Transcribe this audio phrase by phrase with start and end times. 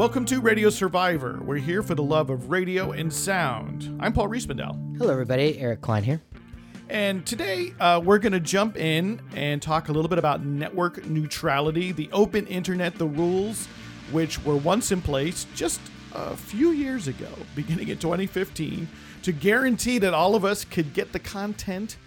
[0.00, 1.40] Welcome to Radio Survivor.
[1.42, 3.98] We're here for the love of radio and sound.
[4.00, 4.96] I'm Paul Riismandel.
[4.96, 5.58] Hello, everybody.
[5.58, 6.22] Eric Klein here.
[6.88, 11.04] And today uh, we're going to jump in and talk a little bit about network
[11.04, 13.66] neutrality, the open internet, the rules
[14.10, 15.82] which were once in place just
[16.14, 18.88] a few years ago, beginning in 2015,
[19.24, 21.98] to guarantee that all of us could get the content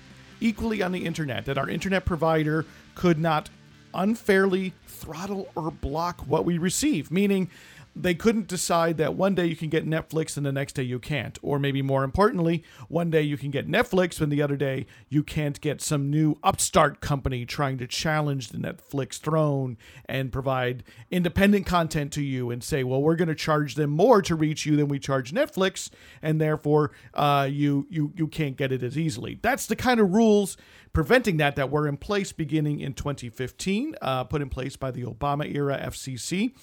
[0.41, 2.65] equally on the internet, that our internet provider
[2.95, 3.51] could not
[3.93, 7.49] unfairly throttle or block what we receive, meaning
[7.95, 10.99] they couldn't decide that one day you can get Netflix and the next day you
[10.99, 11.37] can't.
[11.41, 15.23] Or maybe more importantly, one day you can get Netflix and the other day you
[15.23, 21.65] can't get some new upstart company trying to challenge the Netflix throne and provide independent
[21.65, 24.75] content to you and say, well, we're going to charge them more to reach you
[24.75, 25.89] than we charge Netflix,
[26.21, 29.39] and therefore uh, you you you can't get it as easily.
[29.41, 30.57] That's the kind of rules
[30.93, 35.03] preventing that that were in place beginning in 2015, uh, put in place by the
[35.03, 36.53] Obama era FCC.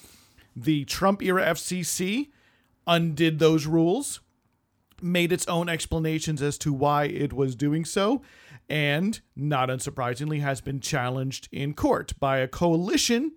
[0.55, 2.29] The Trump era FCC
[2.87, 4.19] undid those rules,
[5.01, 8.21] made its own explanations as to why it was doing so,
[8.69, 13.31] and not unsurprisingly, has been challenged in court by a coalition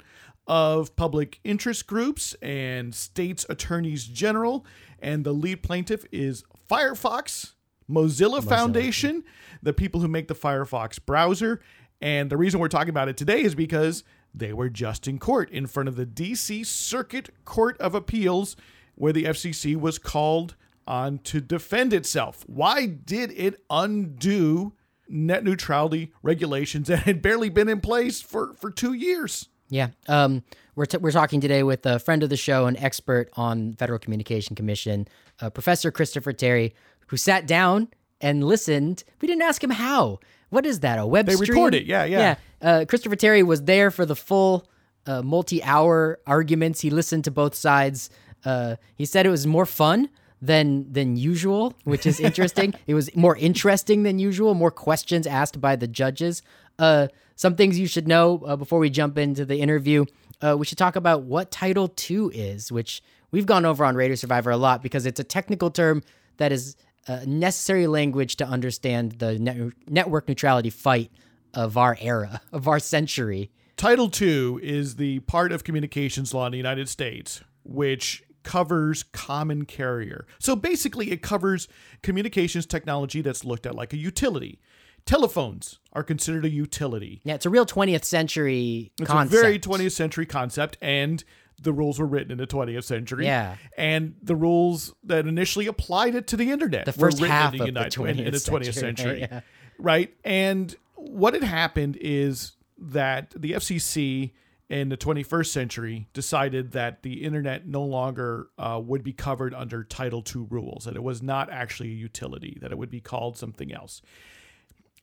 [0.47, 4.65] of public interest groups and states' attorneys general.
[4.99, 7.55] And the lead plaintiff is Firefox,
[7.91, 9.25] Mozilla, Mozilla, Foundation,
[9.63, 11.61] the people who make the Firefox browser.
[12.01, 15.51] And the reason we're talking about it today is because they were just in court
[15.51, 18.57] in front of the DC Circuit Court of Appeals,
[18.97, 22.45] where the FCC was called on to defend itself.
[22.47, 24.73] Why did it undo
[25.09, 29.49] net neutrality regulations that had barely been in place for, for two years?
[29.71, 29.89] Yeah.
[30.09, 30.43] Um,
[30.75, 33.99] we're, t- we're talking today with a friend of the show, an expert on Federal
[33.99, 35.09] Communication Commission,
[35.41, 36.75] uh, Professor Christopher Terry,
[37.07, 37.89] who sat down
[38.21, 39.05] and listened.
[39.21, 40.21] We didn't ask him how.
[40.51, 40.99] What is that?
[40.99, 41.51] A web they stream?
[41.51, 41.85] record it.
[41.87, 42.19] Yeah, yeah.
[42.19, 42.37] Yeah.
[42.69, 44.69] Uh, Christopher Terry was there for the full
[45.07, 46.81] uh, multi-hour arguments.
[46.81, 48.11] He listened to both sides.
[48.45, 50.09] Uh, he said it was more fun
[50.41, 52.75] than than usual, which is interesting.
[52.87, 54.55] it was more interesting than usual.
[54.55, 56.43] More questions asked by the judges.
[56.79, 60.05] Uh, some things you should know uh, before we jump into the interview.
[60.41, 64.15] Uh, we should talk about what Title II is, which we've gone over on Radio
[64.15, 66.03] Survivor a lot because it's a technical term
[66.37, 66.77] that is
[67.07, 71.11] uh, necessary language to understand the net- network neutrality fight
[71.53, 73.51] of our era, of our century.
[73.77, 79.65] Title II is the part of communications law in the United States which covers common
[79.65, 80.27] carrier.
[80.39, 81.67] So basically, it covers
[82.03, 84.61] communications technology that's looked at like a utility.
[85.07, 87.21] Telephones are considered a utility.
[87.25, 89.35] Yeah, it's a real 20th century It's concept.
[89.35, 91.25] a very 20th century concept, and
[91.61, 93.27] the rules were written in the 20th century.
[93.27, 93.57] Yeah.
[93.77, 97.53] And the rules that initially applied it to the internet The were first written half
[97.53, 99.21] in the, of the United, in, in the 20th 20th century, century.
[99.21, 99.41] yeah.
[99.79, 100.15] Right.
[100.25, 104.33] And what had happened is that the FCC
[104.71, 109.85] in the 21st century decided that the internet no longer uh, would be covered under
[109.85, 113.37] Title II rules, that it was not actually a utility, that it would be called
[113.37, 114.01] something else.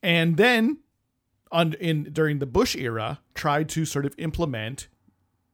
[0.02, 0.78] And then
[1.52, 4.88] on, in during the Bush era, tried to sort of implement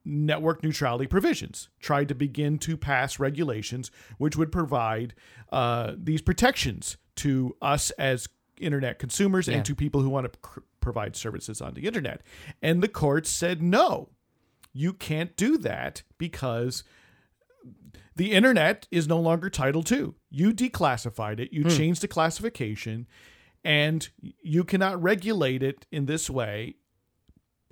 [0.08, 5.14] network neutrality provisions, tried to begin to pass regulations which would provide
[5.52, 9.56] uh, these protections to us as internet consumers Yeah.
[9.56, 12.22] and to people who want to cr- provide services on the internet.
[12.62, 14.08] And the courts said, no,
[14.72, 16.84] you can't do that because
[18.16, 20.14] the internet is no longer Title II.
[20.30, 23.06] You declassified it, you changed the classification,
[23.64, 26.76] and you cannot regulate it in this way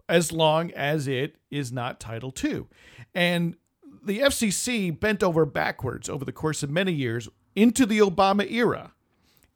[0.09, 2.67] as long as it is not Title II.
[3.15, 3.57] And
[4.05, 8.93] the FCC bent over backwards over the course of many years into the Obama era.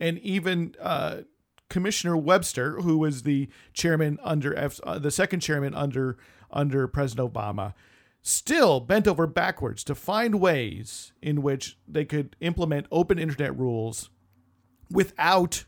[0.00, 1.18] And even uh,
[1.68, 6.18] Commissioner Webster, who was the chairman under F, uh, the second chairman under
[6.50, 7.74] under President Obama,
[8.22, 14.10] still bent over backwards to find ways in which they could implement open internet rules
[14.90, 15.64] without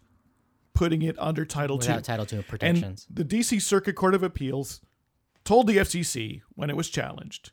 [0.74, 2.00] putting it under Title II.
[2.00, 3.06] Title II protections.
[3.08, 4.80] And the DC Circuit Court of Appeals
[5.44, 7.50] told the FCC when it was challenged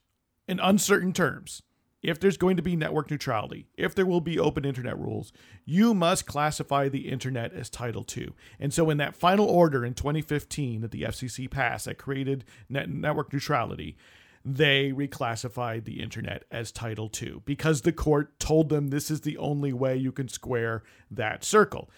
[0.47, 1.63] in uncertain terms
[2.01, 5.33] if there's going to be network neutrality, if there will be open internet rules,
[5.65, 8.29] you must classify the internet as Title II.
[8.59, 12.89] And so, in that final order in 2015 that the FCC passed that created net-
[12.89, 13.97] network neutrality,
[14.45, 19.37] they reclassified the internet as Title II because the court told them this is the
[19.37, 21.89] only way you can square that circle.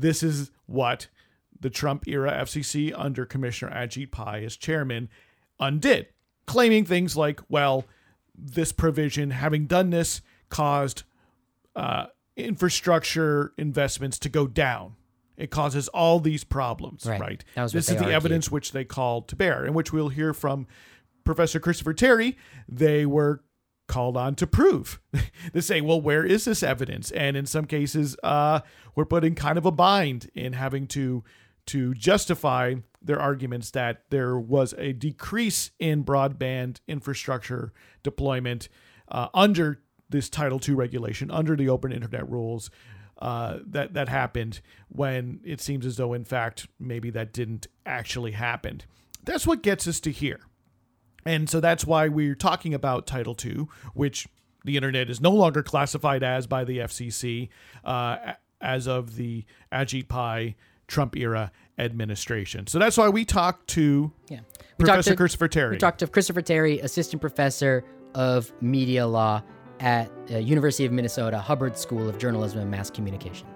[0.00, 1.08] This is what
[1.60, 5.08] the Trump era FCC under Commissioner Ajit Pai as chairman
[5.58, 6.08] undid,
[6.46, 7.84] claiming things like, well,
[8.34, 11.02] this provision, having done this, caused
[11.74, 12.06] uh,
[12.36, 14.94] infrastructure investments to go down.
[15.36, 17.20] It causes all these problems, right?
[17.20, 17.44] Right.
[17.54, 18.14] This is the argued.
[18.14, 20.66] evidence which they called to bear, and which we'll hear from
[21.24, 22.36] Professor Christopher Terry.
[22.68, 23.42] They were
[23.88, 25.00] called on to prove.
[25.52, 27.10] to say, well, where is this evidence?
[27.10, 28.60] And in some cases, uh,
[28.94, 31.24] we're put in kind of a bind in having to
[31.66, 38.70] to justify their arguments that there was a decrease in broadband infrastructure deployment
[39.08, 42.70] uh, under this Title II regulation, under the Open Internet rules.
[43.18, 48.30] Uh, that that happened when it seems as though, in fact, maybe that didn't actually
[48.30, 48.80] happen.
[49.24, 50.40] That's what gets us to here.
[51.24, 54.28] And so that's why we're talking about Title II, which
[54.64, 57.48] the internet is no longer classified as by the FCC
[57.84, 60.56] uh, as of the Ajit Pai
[60.86, 62.66] Trump era administration.
[62.66, 64.40] So that's why we talked to Yeah.
[64.78, 65.72] Professor to, Christopher Terry.
[65.72, 67.84] We talked to Christopher Terry, assistant professor
[68.14, 69.42] of media law
[69.80, 73.46] at uh, University of Minnesota Hubbard School of Journalism and Mass Communication.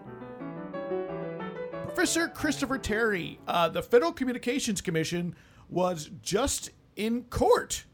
[1.84, 5.34] Professor Christopher Terry, uh, the Federal Communications Commission
[5.68, 7.84] was just in court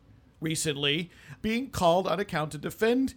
[0.40, 1.10] recently,
[1.42, 3.14] being called on account to defend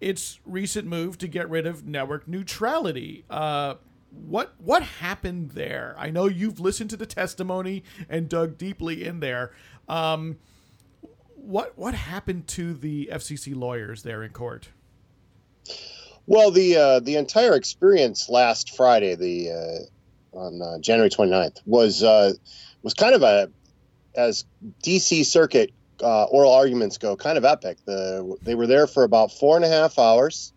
[0.00, 3.24] its recent move to get rid of network neutrality.
[3.30, 3.74] Uh,
[4.10, 5.94] what what happened there?
[5.98, 9.52] I know you've listened to the testimony and dug deeply in there.
[9.88, 10.38] Um,
[11.34, 14.68] what what happened to the FCC lawyers there in court?
[16.26, 22.02] Well, the uh, the entire experience last Friday, the uh, on uh, January 29th, was
[22.02, 22.32] uh,
[22.82, 23.50] was kind of a
[24.14, 24.44] as
[24.84, 25.72] DC Circuit
[26.02, 27.78] uh, oral arguments go, kind of epic.
[27.84, 30.52] The they were there for about four and a half hours.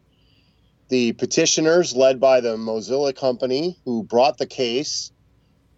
[0.89, 5.11] The petitioners, led by the Mozilla company, who brought the case,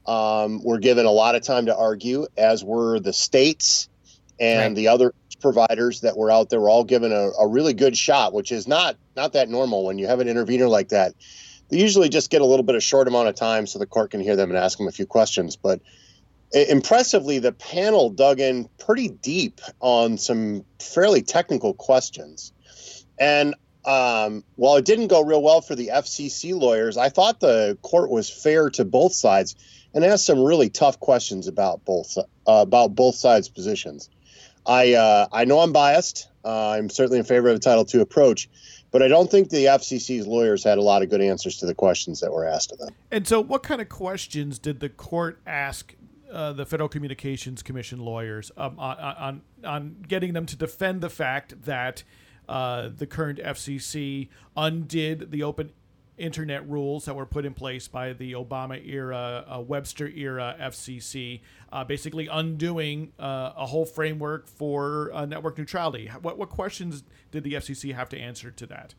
[0.05, 3.87] um, were given a lot of time to argue, as were the states
[4.39, 4.75] and Right.
[4.75, 6.59] the other providers that were out there.
[6.59, 9.97] Were all given a, a really good shot, which is not not that normal when
[9.97, 11.13] you have an intervener like that.
[11.69, 14.11] They usually just get a little bit of short amount of time so the court
[14.11, 15.57] can hear them and ask them a few questions.
[15.57, 15.81] But
[16.51, 22.53] impressively, the panel dug in pretty deep on some fairly technical questions.
[23.19, 23.55] And
[23.85, 28.09] um, while it didn't go real well for the FCC lawyers, I thought the court
[28.09, 29.55] was fair to both sides
[29.93, 34.09] and asked some really tough questions about both uh, about both sides' positions.
[34.65, 36.27] I uh, I know I'm biased.
[36.43, 38.49] Uh, I'm certainly in favor of the Title II approach,
[38.91, 41.73] but I don't think the FCC's lawyers had a lot of good answers to the
[41.73, 42.89] questions that were asked of them.
[43.11, 45.95] And so, what kind of questions did the court ask
[46.31, 51.09] uh, the Federal Communications Commission lawyers um, on, on on getting them to defend the
[51.09, 52.03] fact that
[52.47, 55.71] uh, the current FCC undid the open
[56.17, 61.41] internet rules that were put in place by the Obama era, uh, Webster era FCC,
[61.71, 66.09] uh, basically undoing uh, a whole framework for uh, network neutrality.
[66.21, 68.95] What what questions did the FCC have to answer to that?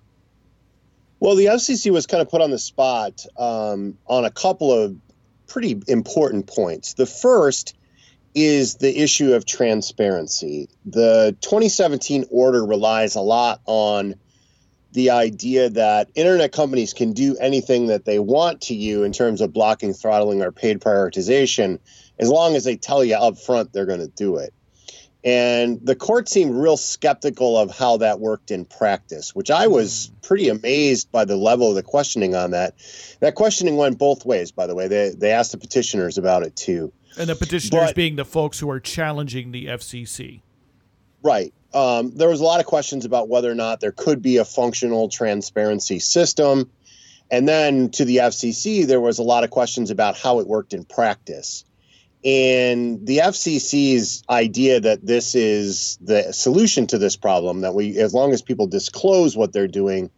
[1.21, 4.97] Well, the FCC was kind of put on the spot um, on a couple of
[5.49, 6.95] pretty important points.
[6.95, 7.75] The first
[8.35, 10.69] is the issue of transparency.
[10.85, 14.15] The 2017 order relies a lot on
[14.93, 19.41] the idea that internet companies can do anything that they want to you in terms
[19.41, 21.79] of blocking, throttling, or paid prioritization,
[22.19, 24.55] as long as they tell you up front they're going to do it.
[25.25, 30.13] And the court seemed real skeptical of how that worked in practice, which I was
[30.23, 32.75] pretty amazed by the level of the questioning on that.
[33.21, 34.87] That questioning went both ways, by the way.
[34.87, 36.93] They, they asked the petitioners about it too.
[37.19, 40.43] And the petitioners But- being the folks who are challenging the FCC.
[41.23, 41.53] Right.
[41.75, 44.45] Um, there was a lot of questions about whether or not there could be a
[44.45, 46.71] functional transparency system.
[47.31, 50.73] And then to the FCC, there was a lot of questions about how it worked
[50.73, 51.65] in practice.
[52.25, 58.13] And the FCC's idea that this is the solution to this problem, that we, as
[58.13, 60.11] long as people disclose what they're doing,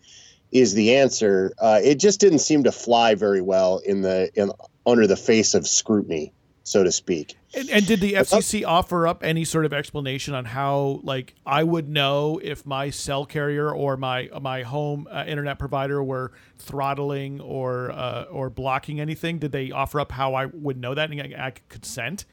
[0.51, 1.53] is the answer.
[1.61, 4.51] Uh, it just didn't seem to fly very well in the in
[4.87, 6.33] under the face of scrutiny,
[6.71, 7.37] so to speak.
[7.53, 11.65] And, and did the FCC offer up any sort of explanation on how, like, I
[11.65, 17.41] would know if my cell carrier or my my home uh, internet provider were throttling
[17.41, 19.39] or uh, or blocking anything?
[19.39, 22.25] Did they offer up how I would know that and I, I could consent?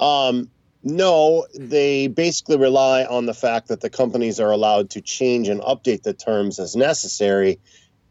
[0.00, 0.50] Um,
[0.82, 5.60] no, they basically rely on the fact that the companies are allowed to change and
[5.60, 7.60] update the terms as necessary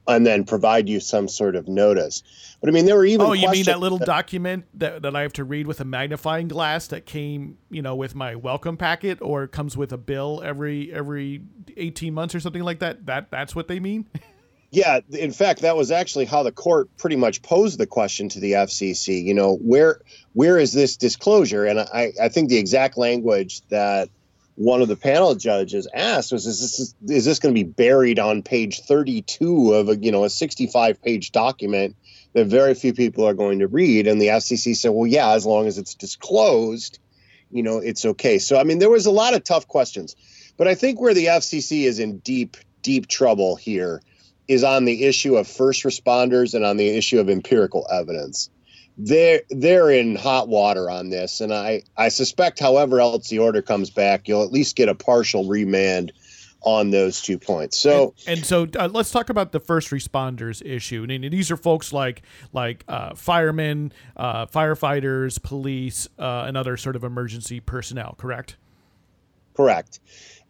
[0.08, 2.24] and then provide you some sort of notice.
[2.60, 5.22] But I mean, there were even Oh, you mean that little document that, that I
[5.22, 9.22] have to read with a magnifying glass that came, you know, with my welcome packet
[9.22, 11.41] or comes with a bill every every
[11.77, 13.05] eighteen months or something like that?
[13.05, 14.08] That that's what they mean.
[14.74, 18.39] Yeah, in fact, that was actually how the court pretty much posed the question to
[18.39, 19.22] the FCC.
[19.22, 20.00] You know, where
[20.31, 21.65] where is this disclosure?
[21.65, 24.08] And I, I think the exact language that
[24.62, 28.20] one of the panel judges asked was, "Is this is this going to be buried
[28.20, 31.96] on page 32 of a you know a 65 page document
[32.34, 35.48] that very few people are going to read?" And the FCC said, "Well, yeah, as
[35.48, 37.00] long as it's disclosed,
[37.50, 40.15] you know, it's okay." So I mean, there was a lot of tough questions.
[40.58, 44.00] But I think where the FCC is in deep, deep trouble here
[44.48, 48.50] is on the issue of first responders and on the issue of empirical evidence.
[48.98, 53.62] They're they're in hot water on this, and I I suspect, however else the order
[53.62, 56.12] comes back, you'll at least get a partial remand
[56.63, 57.77] on those two points.
[57.77, 61.05] So and, and so uh, let's talk about the first responders issue.
[61.10, 62.21] And these are folks like
[62.53, 68.15] like uh, firemen, uh, firefighters, police, uh, and other sort of emergency personnel.
[68.17, 68.57] Correct.
[69.55, 70.00] Correct.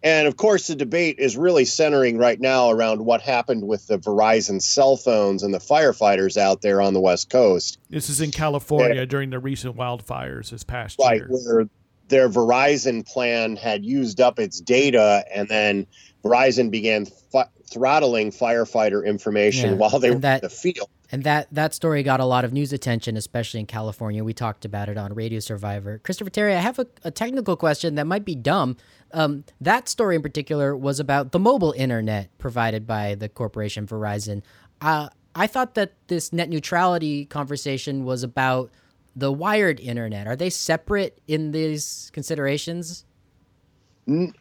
[0.03, 3.99] And of course, the debate is really centering right now around what happened with the
[3.99, 7.77] Verizon cell phones and the firefighters out there on the West Coast.
[7.89, 11.27] This is in California during the recent wildfires this past right, year.
[11.29, 11.65] Where
[12.07, 15.87] their Verizon plan had used up its data, and then
[16.23, 20.89] Verizon began f- throttling firefighter information Yeah, while they and were that- in the field.
[21.13, 24.23] And that that story got a lot of news attention, especially in California.
[24.23, 25.99] We talked about it on Radio Survivor.
[25.99, 28.77] Christopher Terry, I have a, a technical question that might be dumb.
[29.13, 34.41] Um, that story in particular was about the mobile internet provided by the corporation Verizon.
[34.79, 38.71] Uh, I thought that this net neutrality conversation was about
[39.15, 40.27] the wired internet.
[40.27, 43.05] Are they separate in these considerations?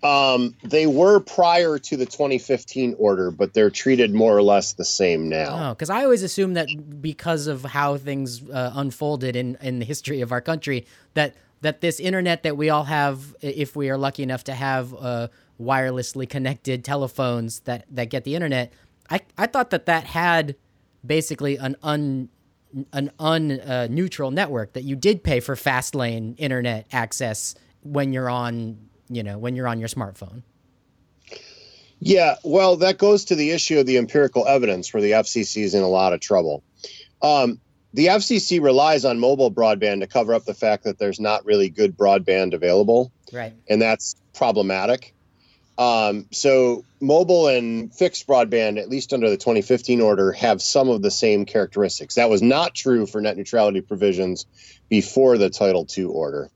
[0.03, 4.85] Um, they were prior to the 2015 order, but they're treated more or less the
[4.85, 5.71] same now.
[5.71, 6.69] Oh, because I always assumed that
[7.01, 11.81] because of how things uh, unfolded in, in the history of our country, that that
[11.81, 15.29] this internet that we all have, if we are lucky enough to have uh,
[15.61, 18.73] wirelessly connected telephones that, that get the internet,
[19.11, 20.57] I, I thought that that had
[21.05, 22.29] basically an un
[22.93, 28.13] an un uh, neutral network that you did pay for fast lane internet access when
[28.13, 30.43] you're on you know when you're on your smartphone.
[31.99, 35.75] Yeah, well, that goes to the issue of the empirical evidence where the FCC is
[35.75, 36.63] in a lot of trouble.
[37.21, 37.61] Um,
[37.93, 41.69] the FCC relies on mobile broadband to cover up the fact that there's not really
[41.69, 43.53] good broadband available, Right.
[43.69, 45.15] and that's problematic.
[45.79, 51.01] Um, so, mobile and fixed broadband, at least under the 2015 order, have some of
[51.01, 52.17] the same characteristics.
[52.17, 54.45] That was not true for net neutrality provisions
[54.91, 56.51] before the Title II order.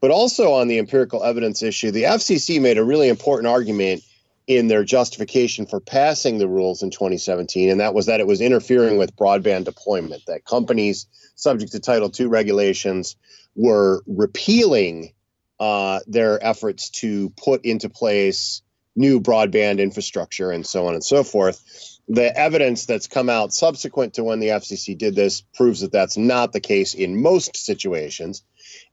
[0.00, 4.02] But also on the empirical evidence issue, the FCC made a really important argument
[4.48, 8.40] in their justification for passing the rules in 2017, and that was that it was
[8.40, 13.14] interfering with broadband deployment, that companies subject to Title II regulations
[13.54, 15.12] were repealing
[15.60, 18.62] uh, their efforts to put into place
[18.96, 21.62] new broadband infrastructure and so on and so forth.
[22.08, 26.16] The evidence that's come out subsequent to when the FCC did this proves that that's
[26.16, 28.42] not the case in most situations.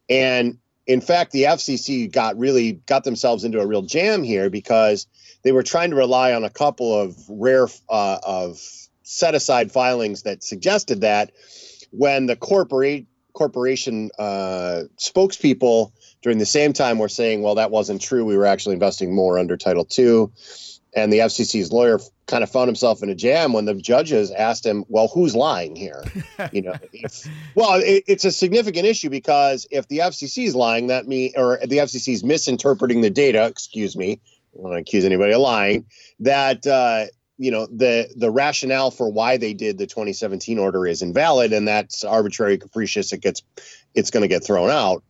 [0.10, 5.08] And in fact, the FCC got really got themselves into a real jam here because
[5.46, 8.60] they were trying to rely on a couple of rare uh, of
[9.04, 11.32] set aside filings that suggested that
[11.92, 15.92] when the corporate corporation uh, spokespeople
[16.24, 18.26] during the same time were saying, well, that wasn't true.
[18.26, 20.30] We were actually investing more under Title II.
[20.96, 24.66] And the FCC's lawyer kind of found himself in a jam when the judges asked
[24.66, 26.04] him, well, who's lying here?
[26.54, 30.88] you know, if, well, it, it's a significant issue because if the FCC is lying,
[30.88, 34.22] that mean, or the FCC is misinterpreting the data, excuse me,
[34.56, 35.86] I don't want to accuse anybody of lying,
[36.22, 37.06] that, uh,
[37.38, 41.68] you know, the, the rationale for why they did the 2017 order is invalid and
[41.68, 43.12] that's arbitrary, capricious.
[43.12, 43.44] It gets,
[43.94, 45.04] it's going to get thrown out.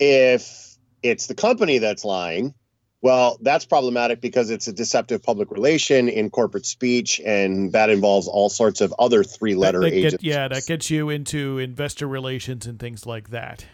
[0.00, 2.54] If it's the company that's lying,
[3.00, 8.26] well, that's problematic because it's a deceptive public relation in corporate speech, and that involves
[8.26, 9.22] all sorts of other
[9.82, 10.24] that get- agents.
[10.24, 13.66] yeah, that gets you into investor relations and things like that.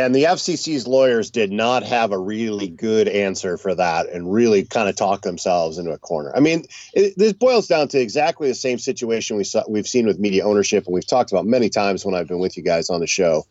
[0.00, 4.64] And the FCC's lawyers did not have a really good answer for that, and really
[4.64, 6.32] kind of talked themselves into a corner.
[6.34, 6.64] I mean,
[6.94, 10.44] it, this boils down to exactly the same situation we saw we've seen with media
[10.44, 13.06] ownership, and we've talked about many times when I've been with you guys on the
[13.06, 13.46] show.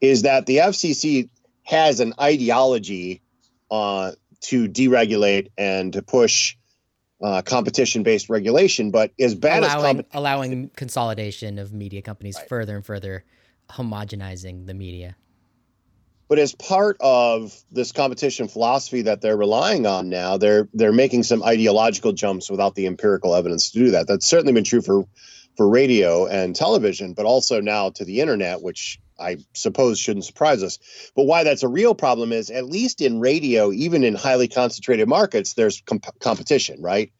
[0.00, 1.28] Is that the FCC
[1.64, 3.20] has an ideology
[3.70, 6.56] uh, to deregulate and to push
[7.22, 12.76] uh, competition-based regulation, but as bad as allowing, comp- allowing consolidation of media companies further
[12.76, 13.24] and further
[13.70, 15.16] homogenizing the media.
[16.32, 21.24] But as part of this competition philosophy that they're relying on now, they're they're making
[21.24, 24.08] some ideological jumps without the empirical evidence to do that.
[24.08, 25.04] That's certainly been true for
[25.58, 30.62] for radio and television, but also now to the internet, which I suppose shouldn't surprise
[30.62, 30.78] us.
[31.14, 35.08] But why that's a real problem is, at least in radio, even in highly concentrated
[35.10, 37.12] markets, there's comp- competition, right?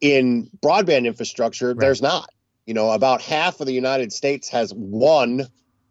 [0.00, 2.28] In broadband infrastructure, there's not.
[2.66, 5.46] You know, about half of the United States has one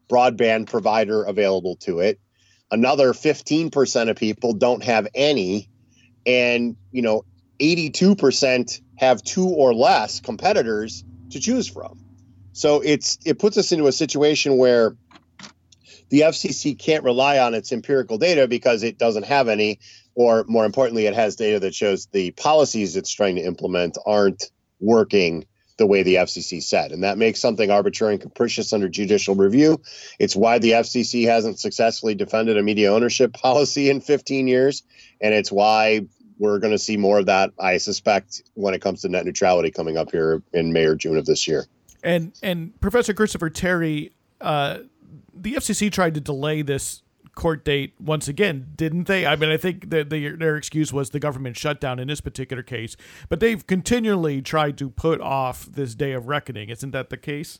[0.10, 2.20] broadband provider available to it
[2.72, 5.70] another 15% of people don't have any.
[6.26, 7.24] And you know
[7.60, 12.04] 82% have two or less competitors to choose from.
[12.54, 14.96] So it's it puts us into a situation where
[16.10, 19.80] the FCC can't rely on its empirical data because it doesn't have any
[20.16, 24.52] or more importantly, it has data that shows the policies it's trying to implement aren't
[24.80, 25.46] working
[25.78, 26.92] the way the FCC said.
[26.92, 29.80] And that makes something arbitrary and capricious under judicial review.
[30.20, 34.84] It's why the FCC hasn't successfully defended a media ownership policy in 15 years.
[35.22, 36.02] And it's why
[36.40, 39.72] we're going to see more of that, I suspect, when it comes to net neutrality
[39.72, 41.66] coming up here in May or June of this year.
[42.04, 44.80] And and Professor Christopher Terry, uh,
[45.34, 47.02] the FCC tried to delay this
[47.38, 49.26] court date once again, didn't they?
[49.26, 52.64] I mean, I think that the, their excuse was the government shutdown in this particular
[52.64, 52.98] case,
[53.30, 56.70] but they've continually tried to put off this day of reckoning.
[56.70, 57.60] Isn't that the case?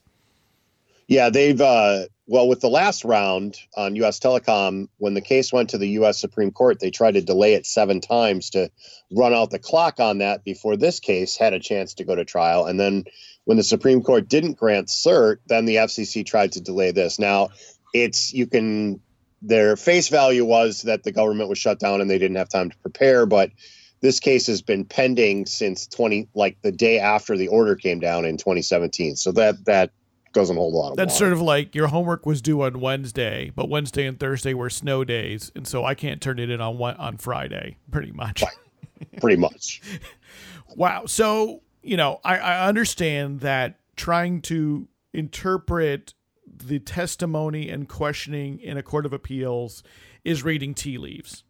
[1.08, 4.20] Yeah, they've uh, well with the last round on U.S.
[4.20, 6.20] Telecom, when the case went to the U.S.
[6.20, 8.70] Supreme Court, they tried to delay it seven times to
[9.12, 12.26] run out the clock on that before this case had a chance to go to
[12.26, 12.66] trial.
[12.66, 13.06] And then
[13.46, 17.20] when the Supreme Court didn't grant cert, then the FCC tried to delay this.
[17.20, 17.50] Now,
[17.94, 19.00] it's you can
[19.42, 22.70] their face value was that the government was shut down and they didn't have time
[22.70, 23.52] to prepare but
[24.00, 28.26] this case has been pending since 20 like the day after the order came down
[28.26, 29.92] in 2017 so that that
[30.34, 31.26] doesn't hold a lot of that's water.
[31.26, 35.04] sort of like your homework was due on wednesday but wednesday and thursday were snow
[35.04, 39.22] days and so i can't turn it in on on friday pretty much right.
[39.22, 39.82] pretty much
[40.76, 46.14] wow so you know I, I understand that trying to interpret
[46.60, 49.84] the testimony and questioning in a court of appeals
[50.24, 51.44] is reading tea leaves.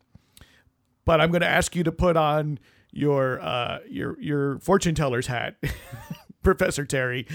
[1.05, 2.59] But I'm going to ask you to put on
[2.91, 5.55] your uh, your your fortune teller's hat,
[6.43, 7.27] Professor Terry,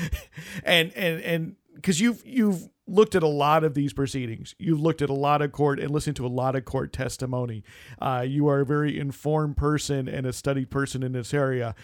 [0.64, 5.02] and and and because you've you've looked at a lot of these proceedings, you've looked
[5.02, 7.62] at a lot of court and listened to a lot of court testimony.
[8.00, 11.74] Uh, you are a very informed person and a studied person in this area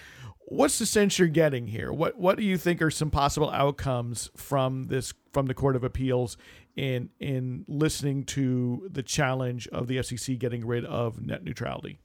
[0.48, 1.92] what's the sense you're getting here?
[1.92, 5.84] What what do you think are some possible outcomes from this from the Court of
[5.84, 6.36] Appeals
[6.76, 11.98] in in listening to the challenge of the FCC getting rid of net neutrality?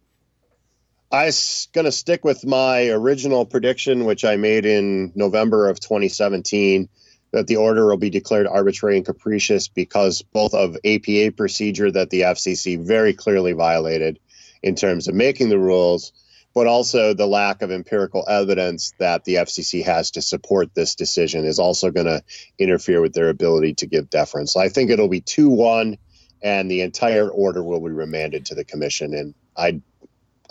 [1.11, 1.31] I'm
[1.73, 6.89] going to stick with my original prediction, which I made in November of 2017,
[7.31, 12.09] that the order will be declared arbitrary and capricious because both of APA procedure that
[12.09, 14.17] the FCC very clearly violated
[14.63, 16.13] in terms of making the rules
[16.53, 21.45] but also the lack of empirical evidence that the FCC has to support this decision
[21.45, 22.23] is also going to
[22.59, 24.53] interfere with their ability to give deference.
[24.53, 25.97] So I think it'll be 2 1,
[26.43, 29.13] and the entire order will be remanded to the commission.
[29.15, 29.81] And I,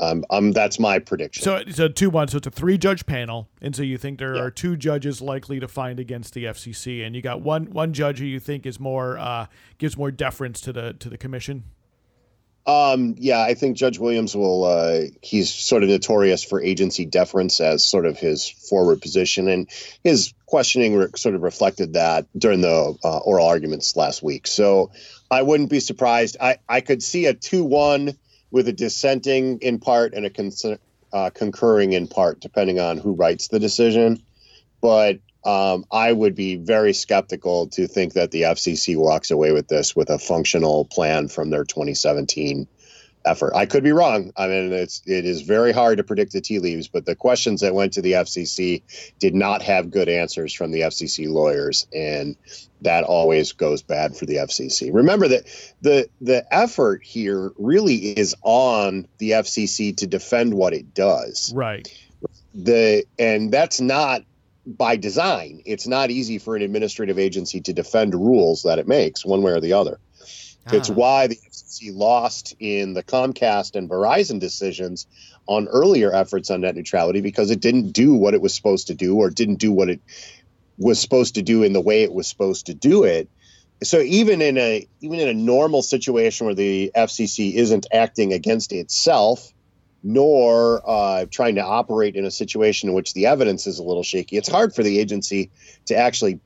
[0.00, 1.44] um, um, that's my prediction.
[1.44, 2.28] So it's a 2 1.
[2.28, 3.48] So it's a three judge panel.
[3.60, 4.42] And so you think there yeah.
[4.42, 7.06] are two judges likely to find against the FCC.
[7.06, 9.46] And you got one one judge who you think is more, uh,
[9.78, 11.64] gives more deference to the to the commission?
[12.64, 14.64] Um, yeah, I think Judge Williams will.
[14.64, 19.68] Uh, he's sort of notorious for agency deference as sort of his forward position, and
[20.04, 24.46] his questioning re- sort of reflected that during the uh, oral arguments last week.
[24.46, 24.92] So
[25.30, 26.36] I wouldn't be surprised.
[26.40, 28.16] I, I could see a two-one
[28.52, 30.78] with a dissenting in part and a
[31.12, 34.22] uh, concurring in part, depending on who writes the decision.
[34.80, 39.68] But um, I would be very skeptical to think that the FCC walks away with
[39.68, 42.68] this with a functional plan from their 2017
[43.24, 43.52] effort.
[43.54, 44.32] I could be wrong.
[44.36, 47.60] I mean, it's it is very hard to predict the tea leaves, but the questions
[47.60, 48.82] that went to the FCC
[49.18, 52.36] did not have good answers from the FCC lawyers, and
[52.82, 54.92] that always goes bad for the FCC.
[54.92, 55.44] Remember that
[55.80, 61.52] the the effort here really is on the FCC to defend what it does.
[61.54, 61.88] Right.
[62.54, 64.24] The and that's not
[64.66, 65.62] by design.
[65.64, 69.52] It's not easy for an administrative agency to defend rules that it makes one way
[69.52, 69.98] or the other.
[70.66, 70.76] Ah.
[70.76, 75.06] It's why the FCC lost in the Comcast and Verizon decisions
[75.46, 78.94] on earlier efforts on net neutrality because it didn't do what it was supposed to
[78.94, 80.00] do or didn't do what it
[80.78, 83.28] was supposed to do in the way it was supposed to do it.
[83.82, 88.72] So even in a even in a normal situation where the FCC isn't acting against
[88.72, 89.52] itself,
[90.02, 94.02] nor uh, trying to operate in a situation in which the evidence is a little
[94.02, 94.36] shaky.
[94.36, 95.50] It's hard for the agency
[95.86, 96.40] to actually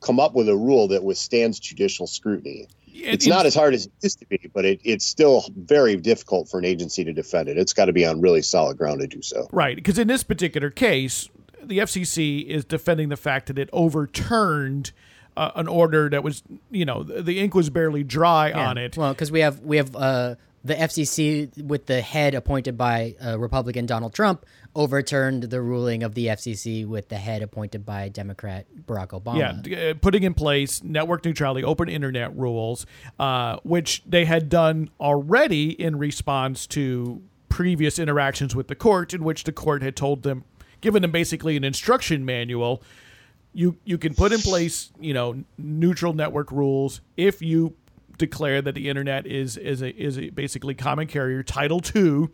[0.00, 2.68] come up with a rule that withstands judicial scrutiny.
[2.94, 5.96] It's, it's not as hard as it used to be, but it, it's still very
[5.96, 7.56] difficult for an agency to defend it.
[7.56, 9.48] It's got to be on really solid ground to do so.
[9.50, 9.76] Right.
[9.76, 11.30] Because in this particular case,
[11.62, 14.92] the FCC is defending the fact that it overturned.
[15.34, 18.68] Uh, an order that was, you know, the, the ink was barely dry yeah.
[18.68, 18.98] on it.
[18.98, 23.38] Well, because we have we have uh, the FCC, with the head appointed by uh,
[23.38, 28.66] Republican Donald Trump, overturned the ruling of the FCC with the head appointed by Democrat
[28.86, 29.66] Barack Obama.
[29.66, 32.86] Yeah, uh, putting in place network neutrality, open internet rules,
[33.18, 39.24] uh, which they had done already in response to previous interactions with the court, in
[39.24, 40.44] which the court had told them,
[40.80, 42.82] given them basically an instruction manual.
[43.54, 47.74] You, you can put in place you know neutral network rules if you
[48.18, 52.28] declare that the internet is is a is a basically common carrier Title II,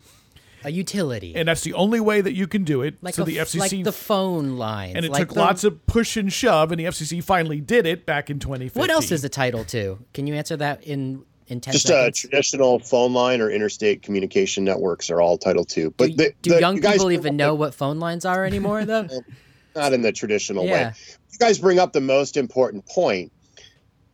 [0.65, 1.35] A utility.
[1.37, 2.97] and that's the only way that you can do it.
[3.03, 4.95] like so a the FCC like the phone lines.
[4.97, 7.87] and it like took the- lots of push and shove, and the FCC finally did
[7.87, 8.81] it back in 2015.
[8.81, 9.99] What else is a title two?
[10.15, 14.03] Can you answer that in in ten Just uh, a traditional phone line or interstate
[14.03, 15.89] communication networks are all Title II.
[15.97, 18.85] But do the, do the- young you people even know what phone lines are anymore,
[18.85, 19.09] though?
[19.75, 20.89] not in the traditional Yeah.
[20.89, 20.93] way?
[21.33, 23.33] You guys bring up the most important point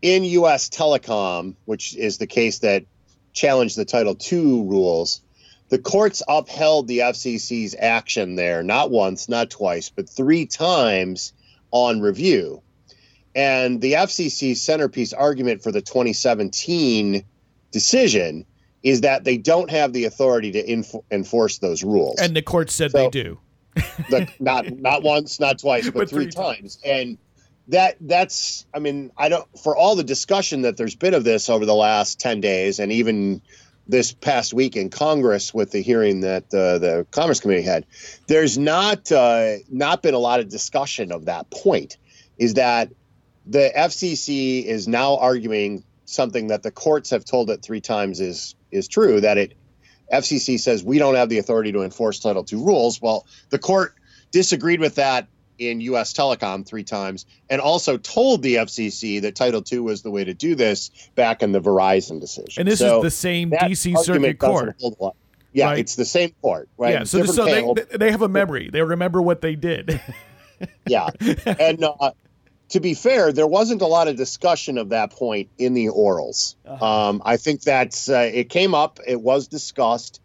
[0.05, 0.69] in U.S.
[0.69, 2.85] Telecom, which is the case that
[3.33, 5.23] challenged the Title II rules.
[5.71, 11.33] The courts upheld the FCC's action there, not once, not twice, but three times
[11.71, 12.63] on review.
[13.35, 17.25] And the FCC's centerpiece argument for the 2017
[17.73, 18.45] decision
[18.83, 22.21] is that they don't have the authority to inf- enforce those rules.
[22.21, 23.41] And the court said So- they do.
[24.11, 26.79] the, not not once, not twice, but, But three, three times.
[26.85, 27.17] And
[27.69, 31.49] that that's I mean, I don't for all the discussion that there's been of this
[31.49, 33.41] over the last 10 days and even
[33.87, 37.85] this past week in Congress with the hearing that uh, the Commerce Committee had,
[38.27, 41.99] there's not uh, not been a lot of discussion of that point.
[42.39, 42.91] Is that
[43.47, 48.55] the FCC is now arguing something that the courts have told it three times is
[48.71, 49.55] is true that it
[50.13, 53.01] FCC says we don't have the authority to enforce Title II rules.
[53.01, 53.95] Well, the court
[54.33, 56.13] disagreed with that in U.S.
[56.13, 60.35] Telecom three times, and also told the FCC that Title II was the way to
[60.35, 62.61] do this back in the Verizon decision.
[62.63, 64.77] And this So is the same DC Circuit Court.
[64.81, 65.17] hold a lot.
[65.53, 65.79] Yeah, Right.
[65.79, 66.93] it's the same court, right?
[66.95, 68.71] Yeah, so, so they, they have a memory.
[68.71, 70.01] They remember what they did.
[70.87, 71.11] yeah,
[71.61, 72.11] and uh,
[72.71, 76.57] to be fair, there wasn't a lot of discussion of that point in the orals.
[76.67, 77.09] Uh-huh.
[77.09, 80.21] Um, I think that's uh, it came up, it was discussed,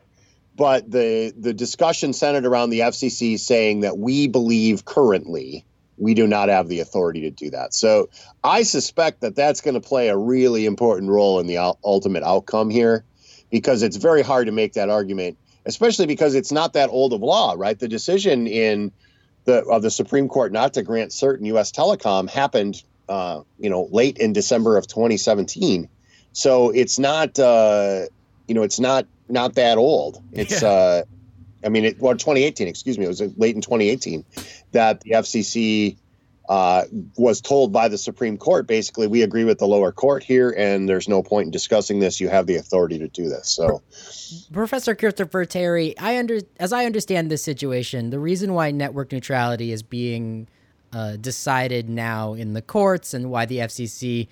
[0.60, 5.66] but the the discussion centered around the FCC saying that we believe currently
[5.98, 7.74] we do not have the authority to do that.
[7.74, 8.10] So
[8.44, 12.70] I suspect that that's going to play a really important role in the ultimate outcome
[12.70, 13.06] here,
[13.50, 17.22] because it's very hard to make that argument, especially because it's not that old of
[17.22, 17.80] law, right?
[17.80, 18.92] The decision in
[19.46, 21.72] the of the Supreme Court not to grant certain U.S.
[21.72, 25.88] Telecom happened, uh, you know, late in December of 2017.
[26.34, 28.08] So it's not, uh,
[28.50, 30.22] you know, it's not not that old.
[30.34, 30.68] It's, Yeah.
[30.68, 31.04] uh,
[31.64, 32.68] I mean, it well, 2018.
[32.68, 34.26] Excuse me, it was late in 2018
[34.72, 35.98] that the FCC
[36.50, 36.86] uh,
[37.16, 40.90] was told by the Supreme Court basically, we agree with the lower court here, and
[40.90, 42.20] there's no point in discussing this.
[42.20, 43.50] You have the authority to do this.
[43.50, 43.84] So.
[44.52, 49.72] Professor Christopher Terry, I under as I understand this situation, the reason why network neutrality
[49.72, 50.48] is being
[50.92, 54.28] uh, decided now in the courts and why the FCC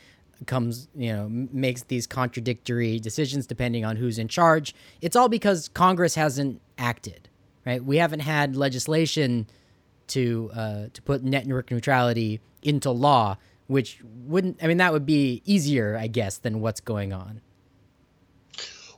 [0.45, 4.75] comes, you know, makes these contradictory decisions depending on who's in charge.
[5.01, 7.29] It's all because Congress hasn't acted,
[7.65, 7.83] right?
[7.83, 9.47] We haven't had legislation
[10.07, 14.63] to uh, to put network neutrality into law, which wouldn't.
[14.63, 17.41] I mean, that would be easier, I guess, than what's going on.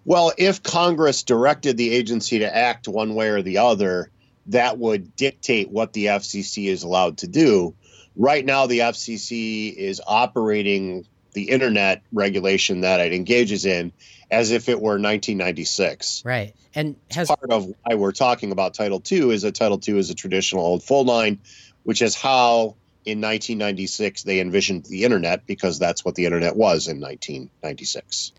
[0.06, 4.12] Well, if Congress directed the agency to act one way or the other,
[4.47, 7.75] that would dictate what the FCC is allowed to do.
[8.15, 13.91] Right now, the FCC is operating the internet regulation that it engages in
[14.31, 16.23] as if it were 1996.
[16.25, 16.53] Right.
[16.75, 20.09] And has Part of why we're talking about Title II is that Title II is
[20.09, 21.39] a traditional old full line,
[21.83, 26.87] which is how in 1996 they envisioned the internet because that's what the internet was
[26.87, 28.33] in 1996.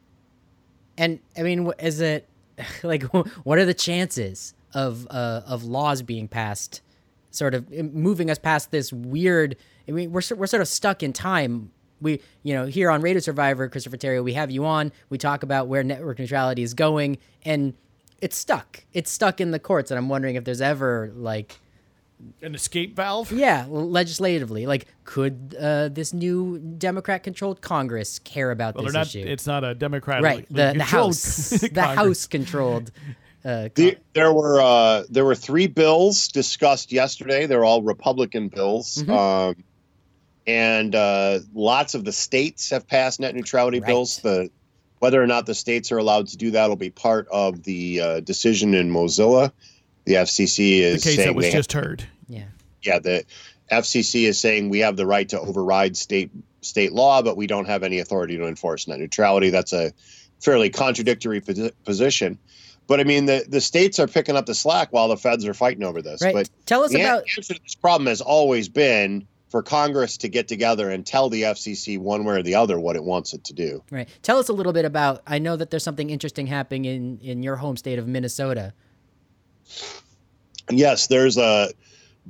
[0.96, 2.28] And I mean, is it
[2.82, 6.82] like what are the chances of uh, of laws being passed,
[7.30, 9.56] sort of moving us past this weird?
[9.88, 11.72] I mean, we're we're sort of stuck in time.
[12.00, 14.92] We, you know, here on Radio Survivor, Christopher Terry, we have you on.
[15.10, 17.74] We talk about where network neutrality is going, and
[18.20, 18.84] it's stuck.
[18.92, 21.58] It's stuck in the courts, and I'm wondering if there's ever like
[22.42, 23.32] An escape valve?
[23.32, 29.06] yeah, legislatively, like could uh, this new Democrat-controlled Congress care about Well, this they're not.
[29.06, 29.24] issue?
[29.26, 30.24] It's not a Democratic.
[30.24, 32.90] right, the the House, the House controlled.
[33.44, 37.46] Uh, The, there were uh, there were three bills discussed yesterday.
[37.46, 39.10] They're all Republican bills, Mhm.
[39.50, 39.64] um,
[40.50, 43.86] and uh, lots of the states have passed net neutrality Right.
[43.86, 44.18] bills.
[44.18, 44.50] The
[44.98, 48.00] whether or not the states are allowed to do that will be part of the
[48.00, 49.50] uh, decision in Mozilla.
[50.04, 52.04] The FCC The is case saying that was they just heard.
[52.28, 52.44] yeah.
[52.82, 53.24] yeah, the
[53.72, 56.30] FCC is saying we have the right to override state
[56.62, 59.48] state law, but we don't have any authority to enforce net neutrality.
[59.48, 59.92] That's a
[60.40, 62.38] fairly contradictory posi- position.
[62.86, 65.54] But I mean, the, the states are picking up the slack while the feds are
[65.54, 66.20] fighting over this.
[66.20, 66.34] Right.
[66.34, 70.28] But Tell us the about answer to this problem has always been for Congress to
[70.28, 73.44] get together and tell the FCC one way or the other what it wants it
[73.44, 73.82] to do.
[73.90, 74.08] right.
[74.22, 75.22] Tell us a little bit about.
[75.26, 78.72] I know that there's something interesting happening in in your home state of Minnesota.
[80.70, 81.70] Yes, there's a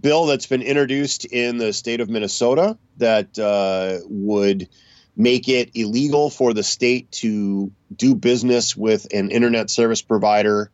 [0.00, 4.68] bill that's been introduced in the state of Minnesota that uh, would
[5.16, 10.70] make it illegal for the state to do business with an internet service provider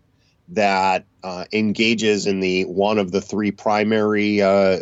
[0.49, 4.79] that uh, engages in the one of the three primary uh,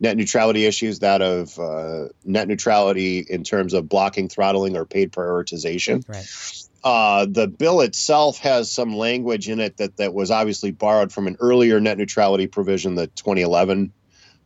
[0.00, 5.12] net neutrality issues that of uh, net neutrality in terms of blocking, throttling, or paid
[5.12, 6.08] prioritization.
[6.08, 6.26] Right.
[6.84, 11.26] Uh, the bill itself has some language in it that, that was obviously borrowed from
[11.26, 13.92] an earlier net neutrality provision, the 2011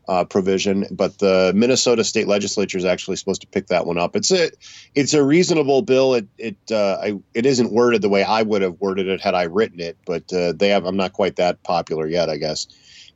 [0.09, 4.17] uh, provision, but the Minnesota state legislature is actually supposed to pick that one up.
[4.17, 4.51] It's a
[4.95, 6.15] it's a reasonable bill.
[6.15, 9.35] It it uh, I, it isn't worded the way I would have worded it had
[9.35, 12.67] I written it, but uh, they have I'm not quite that popular yet, I guess.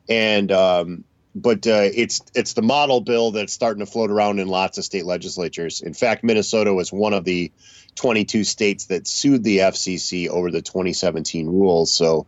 [0.08, 1.04] And um,
[1.36, 4.84] but uh, it's it's the model bill that's starting to float around in lots of
[4.84, 5.82] state legislatures.
[5.82, 7.52] In fact, Minnesota was one of the
[7.96, 11.92] 22 states that sued the FCC over the 2017 rules.
[11.92, 12.26] So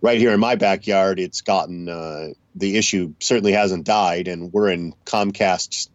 [0.00, 4.70] right here in my backyard, it's gotten uh, the issue certainly hasn't died, and we're
[4.70, 5.88] in Comcast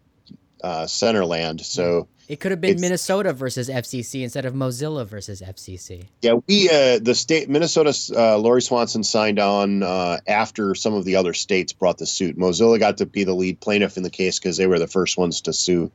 [0.62, 1.60] uh, Centerland.
[1.62, 6.04] So It could have been Minnesota versus FCC instead of Mozilla versus FCC.
[6.22, 7.94] yeah, we uh, the state Minnesota.
[8.16, 12.38] Uh, Lori Swanson signed on uh, after some of the other states brought the suit.
[12.38, 15.16] Mozilla got to be the lead plaintiff in the case because they were the first
[15.16, 15.90] ones to sue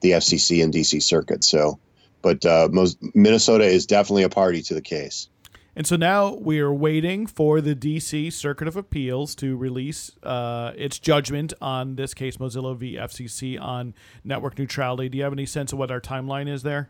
[0.00, 1.44] the FCC and DC Circuit.
[1.44, 1.78] So,
[2.22, 2.68] but uh,
[3.14, 5.28] Minnesota is definitely a party to the case.
[5.76, 10.72] And so now we are waiting for the DC Circuit of Appeals to release uh,
[10.74, 12.94] its judgment on this case, Mozilla v.
[12.94, 13.92] FCC, on
[14.24, 15.10] network neutrality.
[15.10, 16.88] Do you have any sense of what our timeline is there?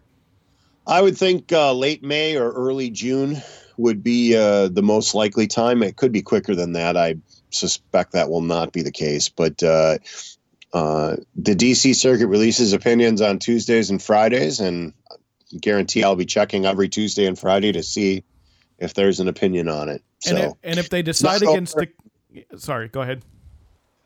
[0.86, 3.42] I would think uh, late May or early June
[3.76, 5.82] would be uh, the most likely time.
[5.82, 6.96] It could be quicker than that.
[6.96, 7.16] I
[7.50, 9.28] suspect that will not be the case.
[9.28, 9.98] But uh,
[10.72, 16.24] uh, the DC Circuit releases opinions on Tuesdays and Fridays, and I guarantee I'll be
[16.24, 18.22] checking every Tuesday and Friday to see
[18.78, 20.02] if there's an opinion on it.
[20.20, 21.86] So And, if, and if they decide against over.
[22.50, 22.58] the.
[22.58, 23.22] Sorry, go ahead.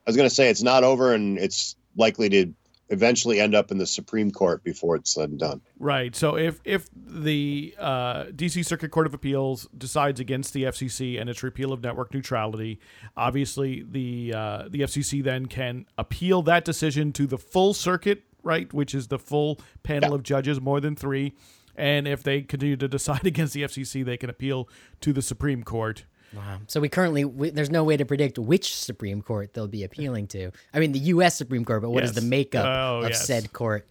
[0.06, 2.52] I was going to say it's not over, and it's likely to
[2.88, 5.60] eventually end up in the Supreme Court before it's said and done.
[5.78, 6.14] Right.
[6.16, 11.30] So if if the uh, DC Circuit Court of Appeals decides against the FCC and
[11.30, 12.80] its repeal of network neutrality,
[13.16, 18.72] obviously the uh, the FCC then can appeal that decision to the full circuit, right,
[18.72, 20.14] which is the full panel Yeah.
[20.16, 21.34] of judges, more than three.
[21.80, 24.68] And if they continue to decide against the FCC, they can appeal
[25.00, 26.04] to the Supreme Court.
[26.34, 26.60] Wow.
[26.68, 30.28] So we currently we, there's no way to predict which Supreme Court they'll be appealing
[30.28, 30.52] to.
[30.72, 31.36] I mean, the U.S.
[31.36, 32.22] Supreme Court, but what is Yes.
[32.22, 33.26] the makeup Oh, of yes.
[33.26, 33.88] said court,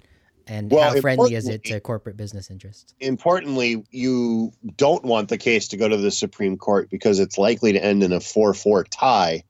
[0.47, 2.93] and Well, how friendly is it to corporate business interests?
[3.01, 7.73] importantly, you don't want the case to go to the Supreme Court because it's likely
[7.73, 9.43] to end in a 4 4 tie.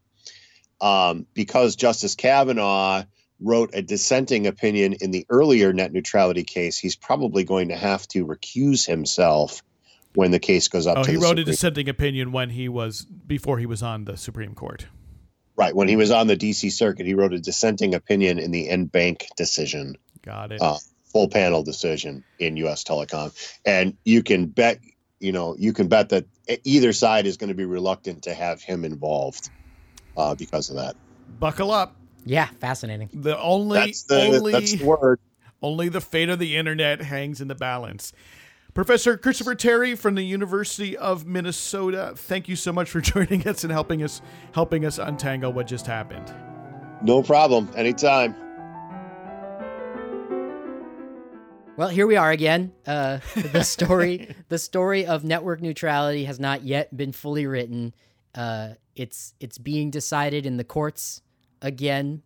[0.82, 3.04] Um, because Justice Kavanaugh
[3.42, 8.08] wrote a dissenting opinion in the earlier net neutrality case, he's probably going to have
[8.10, 9.64] to recuse himself
[10.16, 11.16] when the case goes up to the case.
[11.18, 14.18] Oh, he wrote a Supreme dissenting opinion when he was before he was on the
[14.18, 14.88] Supreme Court.
[15.56, 15.76] Right.
[15.76, 18.86] When he was on the DC Circuit, he wrote a dissenting opinion in the en
[18.86, 19.98] banc decision.
[20.22, 20.62] Got it.
[20.62, 20.78] uh,
[21.12, 22.84] full panel decision in U.S.
[22.84, 23.34] Telecom,
[23.66, 24.80] and you can bet,
[25.20, 26.26] you know, you can bet that
[26.64, 29.50] either side is going to be reluctant to have him involved
[30.16, 30.96] uh, because of that.
[31.40, 31.96] Buckle up.
[32.26, 33.10] Yeah, fascinating.
[33.14, 35.20] The only That's the only that's the word.
[35.62, 38.14] Only the fate of the internet hangs in the balance.
[38.74, 43.64] Professor Christopher Terry from the University of Minnesota, thank you so much for joining us
[43.64, 44.22] and helping us
[44.54, 46.34] helping us untangle what just happened.
[47.02, 47.70] No problem.
[47.76, 48.36] Anytime.
[51.78, 52.74] Well, here we are again.
[52.86, 57.94] Uh, the story, the story of network neutrality has not yet been fully written.
[58.36, 61.22] Uh, it's it's being decided in the courts
[61.62, 62.22] again,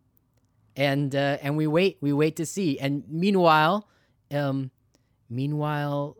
[0.76, 2.80] and uh, and we wait, we wait to see.
[2.80, 3.88] And meanwhile,
[4.32, 4.72] um,
[5.30, 6.17] meanwhile,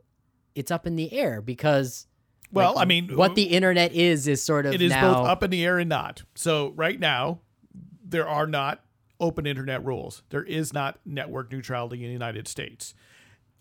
[0.56, 2.08] it's up in the air because
[2.52, 5.14] Well, like, I mean, what the internet is is sort of it is now.
[5.14, 6.24] both up in the air and not.
[6.36, 7.40] So right now,
[8.04, 8.84] there are not
[9.20, 10.24] open internet rules.
[10.30, 12.94] There is not network neutrality in the United States.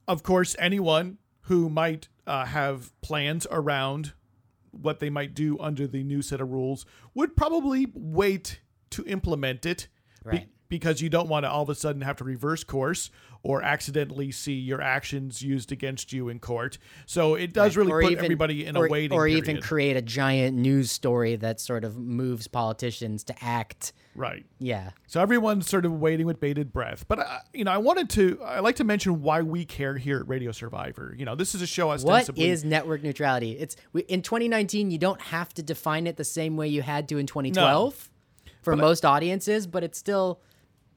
[0.09, 4.13] Of course, anyone who might uh, have plans around
[4.73, 6.85] what they might do under the new set of rules
[7.15, 8.61] would probably wait
[8.93, 9.89] to implement it
[10.31, 13.11] be- because you don't want to all of a sudden have to reverse course
[13.45, 16.79] or accidentally see your actions used against you in court.
[17.07, 19.37] So it does really Or put even- everybody in or, a waiting or period.
[19.49, 23.93] even create a giant news story that sort of moves politicians to act.
[24.15, 24.47] right.
[24.61, 27.05] Yeah, So everyone's sort of waiting with bated breath.
[27.09, 30.21] But uh, you know, I wanted to I like to mention why we care here
[30.21, 31.13] at Radio Survivor.
[31.19, 33.53] You know, this is a show What ostensibly is network neutrality?
[33.59, 34.91] It's we, in 2019.
[34.93, 38.09] You don't have to define it the same way you had to in 2012
[38.63, 40.41] for most audiences, but it's still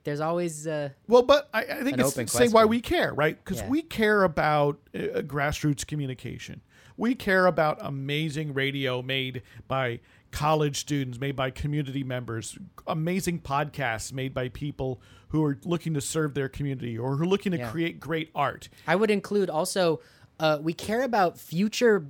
[0.03, 3.43] there's always uh, Well, but I, I think it's saying why we care, right?
[3.43, 3.69] Because Yeah.
[3.69, 6.61] we care about uh, grassroots communication.
[6.95, 9.99] We care about amazing radio made by
[10.31, 16.01] college students, made by community members, amazing podcasts made by people who are looking to
[16.01, 17.71] serve their community or who are looking to Yeah.
[17.71, 18.69] create great art.
[18.87, 20.01] I would include also
[20.39, 22.05] uh, we care about future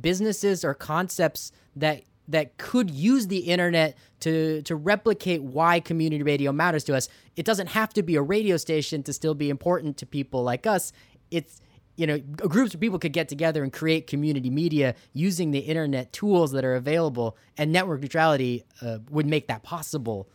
[0.00, 6.52] businesses or concepts that that could use the internet to to replicate why community radio
[6.52, 7.08] matters to us.
[7.36, 10.66] It doesn't have to be a radio station to still be important to people like
[10.66, 10.92] us.
[11.30, 11.60] It's
[11.96, 16.12] you know groups of people could get together and create community media using the internet
[16.12, 20.28] tools that are available, and network neutrality uh, would make that possible.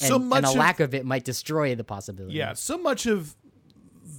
[0.00, 2.36] And, So much and a of- lack of it might destroy the possibility.
[2.36, 3.34] Yeah, so much of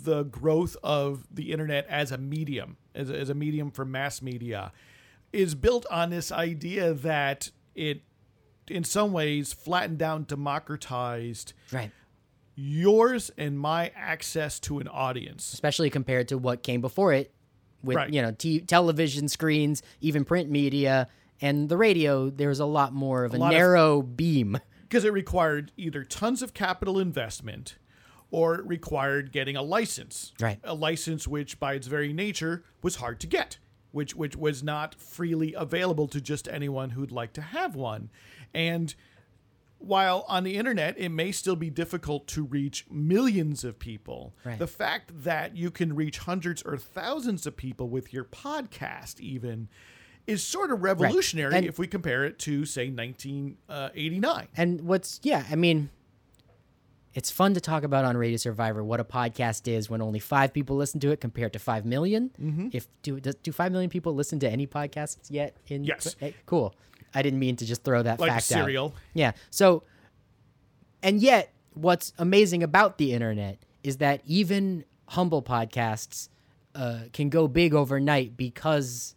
[0.03, 4.21] the growth of the internet as a medium, as a, as a medium for mass
[4.21, 4.71] media,
[5.31, 8.01] is built on this idea that it,
[8.67, 11.91] in some ways, flattened down, democratized right.
[12.55, 15.53] yours and my access to an audience.
[15.53, 17.33] especially compared to what came before it
[17.83, 18.13] with Right.
[18.13, 21.07] you know t- television screens even print media
[21.41, 25.13] and the radio There was a lot more of a, of- narrow beam Because it
[25.13, 27.77] required either tons of capital investment
[28.31, 30.33] or it required getting a license.
[30.39, 30.59] Right.
[30.63, 33.57] A license which, by its very nature, was hard to get,
[33.91, 38.09] which, which was not freely available to just anyone who'd like to have one.
[38.53, 38.93] And
[39.77, 44.59] while on the internet it may still be difficult to reach millions of people, Right.
[44.59, 49.69] the fact that you can reach hundreds or thousands of people with your podcast, even,
[50.27, 54.43] is sort of revolutionary And- if we compare it to, say, 1989.
[54.43, 55.89] Uh, and what's yeah i mean
[57.19, 60.53] it's fun to talk about on radio survivor what a podcast is when only five
[60.53, 62.31] people listen to it compared to five million.
[62.41, 62.69] Mm-hmm.
[62.71, 66.15] if do do five million people listen to any podcasts yet in Yes.
[66.21, 66.73] Eh, cool
[67.13, 68.85] i didn't mean to just throw that Like fact cereal.
[68.85, 69.83] out yeah so
[71.03, 76.29] and yet what's amazing about the internet is that even humble podcasts
[76.75, 79.15] uh, can go big overnight because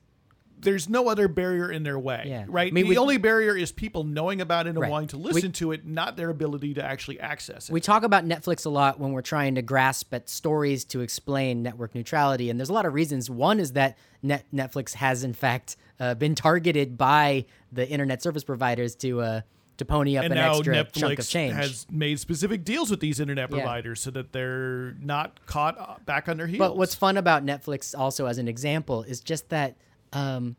[0.62, 2.44] there's no other barrier in their way, Yeah.
[2.48, 2.72] right?
[2.72, 4.90] I mean, the we- only barrier is people knowing about it and Right.
[4.90, 7.72] wanting to We- listen to it, not their ability to actually access it.
[7.72, 11.62] we talk about Netflix a lot when we're trying to grasp at stories to explain
[11.62, 13.28] network neutrality, and there's a lot of reasons.
[13.28, 18.44] One is that Net- Netflix has, in fact, uh, been targeted by the internet service
[18.44, 19.40] providers to uh,
[19.78, 21.54] to pony up and an extra chunk of Netflix change.
[21.54, 23.56] has made specific deals with these internet Yeah.
[23.56, 26.58] providers so that they're not caught uh, back on their heels.
[26.58, 29.74] But what's fun about Netflix, also as an example, is just that
[30.12, 30.56] um,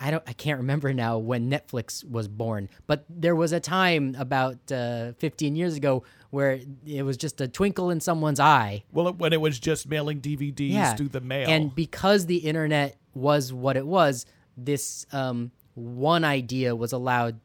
[0.00, 4.14] I don't, I can't remember now when Netflix was born, but there was a time
[4.18, 8.84] about uh, 15 years ago where it was just a twinkle in someone's eye.
[8.92, 12.96] well, when it was just mailing DVDs Yeah, through the mail, and because the internet
[13.14, 17.38] was what it was, this um, one idea was allowed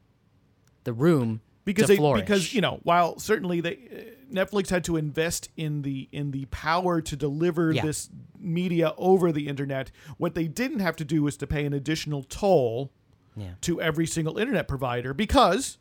[0.85, 2.21] the room because they flourish.
[2.21, 6.45] because you know while certainly they uh, Netflix had to invest in the in the
[6.45, 7.83] power to deliver Yeah.
[7.85, 11.73] this media over the internet what they didn't have to do was to pay an
[11.73, 12.91] additional toll
[13.35, 13.51] Yeah.
[13.61, 15.77] to every single internet provider because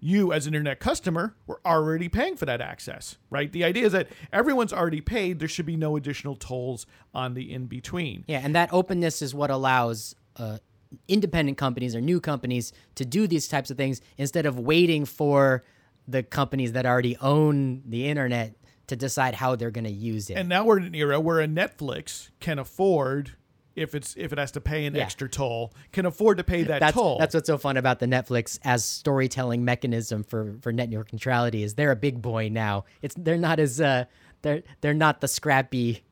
[0.00, 3.92] you as an internet customer were already paying for that access right the idea is
[3.92, 8.40] that everyone's already paid there should be no additional tolls on the in between Yeah,
[8.44, 10.58] and that openness is what allows uh,
[11.06, 15.64] independent companies or new companies to do these types of things instead of waiting for
[16.06, 18.54] the companies that already own the internet
[18.86, 20.34] to decide how they're going to use it.
[20.34, 23.32] and now we're in an era where a Netflix can afford
[23.76, 25.02] if it's if it has to pay an Yeah.
[25.02, 28.06] extra toll can afford to pay that that's toll that's what's so fun about the
[28.06, 32.84] Netflix as storytelling mechanism for for network neutrality is they're a big boy now.
[33.02, 34.06] It's they're not as uh
[34.42, 36.02] they're they're not the scrappy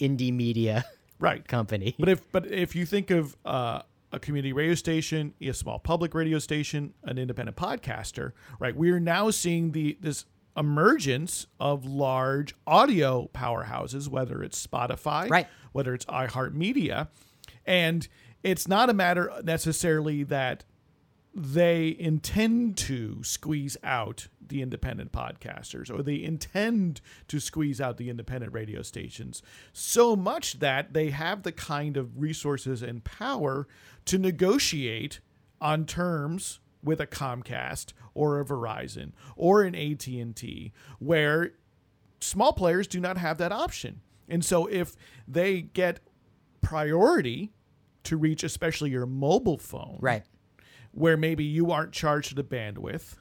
[0.00, 0.84] indie media
[1.20, 1.94] right company.
[1.98, 3.82] But if but if you think of uh,
[4.16, 8.74] a community radio station, a small public radio station, an independent podcaster, right?
[8.74, 10.24] We are now seeing the this
[10.56, 15.46] emergence of large audio powerhouses, whether it's Spotify, Right.
[15.72, 17.08] whether it's iHeartMedia,
[17.66, 18.08] and
[18.42, 20.64] it's not a matter necessarily that
[21.38, 28.08] they intend to squeeze out the independent podcasters or they intend to squeeze out the
[28.08, 33.68] independent radio stations so much that they have the kind of resources and power
[34.06, 35.20] to negotiate
[35.60, 41.52] on terms with a Comcast or a Verizon or an AT&T where
[42.18, 44.00] small players do not have that option.
[44.26, 44.96] And so if
[45.28, 46.00] they get
[46.62, 47.52] priority
[48.04, 50.24] to reach especially your mobile phone right.
[50.96, 53.16] Where maybe you aren't charged the bandwidth,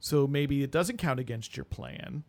[0.00, 2.24] so maybe it doesn't count against your plan.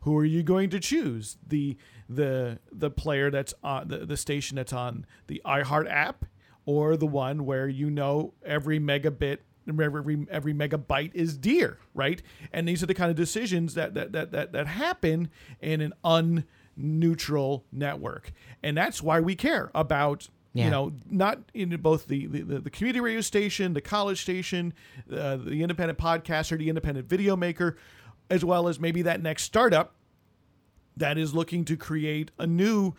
[0.00, 1.38] Who are you going to choose?
[1.46, 1.76] The
[2.08, 6.26] the the player that's on the, the station that's on the iHeart app,
[6.66, 12.22] or the one where you know every megabit every every megabyte is dear, right?
[12.52, 15.94] And these are the kind of decisions that that that that, that happen in an
[16.04, 20.64] unneutral network, and that's why we care about Yeah.
[20.64, 24.74] You know, not in both the, the, the community radio station, the college station,
[25.12, 27.76] uh, the independent podcaster, the independent video maker,
[28.28, 29.94] as well as maybe that next startup
[30.96, 32.94] that is looking to create a new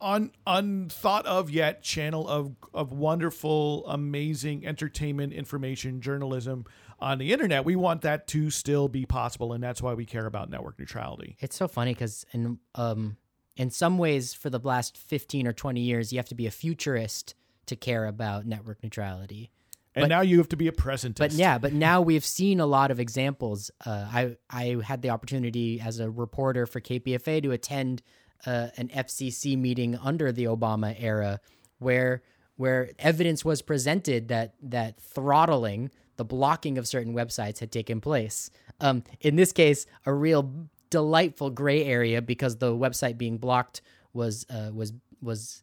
[0.00, 6.64] un, unthought of yet channel of of wonderful amazing entertainment information journalism
[6.98, 10.26] on the internet we want that to still be possible and that's why we care
[10.26, 13.16] about network neutrality It's so funny because in um
[13.56, 16.50] in some ways, for the last fifteen or twenty years, you have to be a
[16.50, 17.34] futurist
[17.66, 19.50] to care about network neutrality.
[19.94, 22.60] and But- now you have to be a presentist But yeah, but now we've seen
[22.60, 23.70] a lot of examples.
[23.84, 28.02] Uh, I I had the opportunity as a reporter for KPFA to attend
[28.46, 31.40] uh, an FCC meeting under the Obama era,
[31.78, 32.22] where
[32.56, 38.50] where evidence was presented that that throttling, the blocking of certain websites had taken place.
[38.80, 43.82] Um, in this case, a real delightful gray area because the website being blocked
[44.12, 45.62] was uh, was was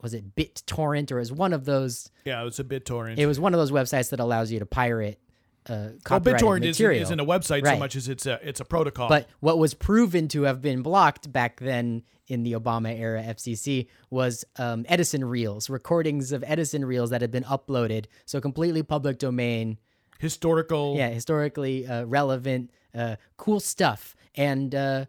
[0.00, 3.18] was it BitTorrent or is one of those yeah it's a BitTorrent.
[3.18, 5.20] It was one of those websites that allows you to pirate
[5.68, 7.02] uh, well, copyrighted BitTorrent isn't, material.
[7.02, 9.08] isn't a website so much as it's a it's a protocol.
[9.08, 13.88] But what was proven to have been blocked back then in the Obama era FCC
[14.10, 19.18] was um, Edison reels, recordings of Edison reels that had been uploaded, so completely public
[19.18, 19.78] domain.
[20.18, 20.94] historical.
[20.96, 24.14] Yeah, historically uh, relevant, uh, cool stuff.
[24.34, 25.06] And uh,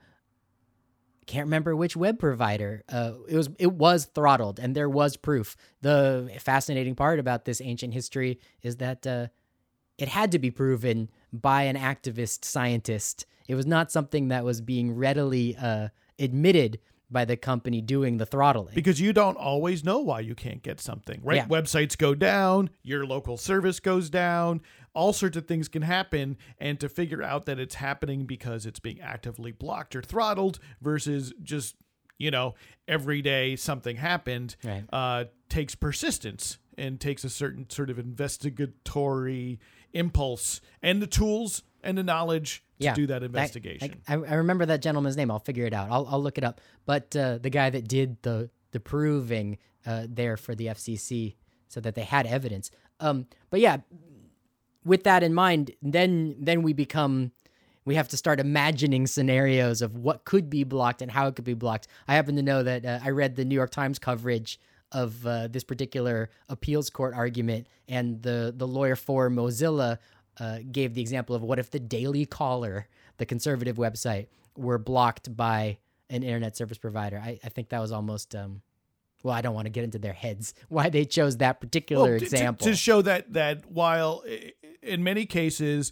[1.29, 2.83] can't remember which web provider.
[2.89, 5.55] Uh, it was it was throttled, and there was proof.
[5.81, 9.27] The fascinating part about this ancient history is that uh,
[9.99, 13.27] it had to be proven by an activist scientist.
[13.47, 16.79] It was not something that was being readily uh, admitted
[17.11, 18.75] by the company doing the throttling.
[18.75, 21.37] because you don't always know why you can't get something, right?
[21.37, 21.47] Yeah.
[21.47, 24.61] Websites go down, your local service goes down,
[24.93, 26.37] all sorts of things can happen.
[26.59, 31.33] And to figure out that it's happening because it's being actively blocked or throttled versus
[31.43, 31.75] just,
[32.17, 32.55] you know,
[32.87, 34.83] every day something happened Right.
[34.91, 39.59] uh, takes persistence and takes a certain sort of investigatory
[39.93, 44.01] impulse and the tools and the knowledge to yeah, do that I- investigation.
[44.07, 45.31] I, I remember that gentleman's name.
[45.31, 45.89] I'll figure it out.
[45.91, 46.61] I'll, I'll look it up.
[46.85, 51.35] But uh, the guy that did the the proving uh, there for the FCC,
[51.69, 52.69] so that they had evidence.
[52.99, 53.77] Um, but yeah,
[54.89, 57.31] with that in mind, then then we become
[57.85, 61.45] we have to start imagining scenarios of what could be blocked and how it could
[61.45, 61.87] be blocked.
[62.07, 64.59] I happen to know that uh, I read the New York Times coverage
[64.91, 69.99] of uh, this particular appeals court argument, and the the lawyer for Mozilla
[70.39, 72.87] uh, gave the example of what if the Daily Caller,
[73.17, 74.27] the conservative website,
[74.57, 75.77] were blocked by
[76.09, 77.21] an internet service provider.
[77.23, 78.35] I, I think that was almost.
[78.35, 78.63] Um,
[79.23, 82.13] well, I don't want to get into their heads why they chose that particular Well,
[82.13, 82.67] to- to- example.
[82.67, 84.23] To, show that that while
[84.81, 85.91] in many cases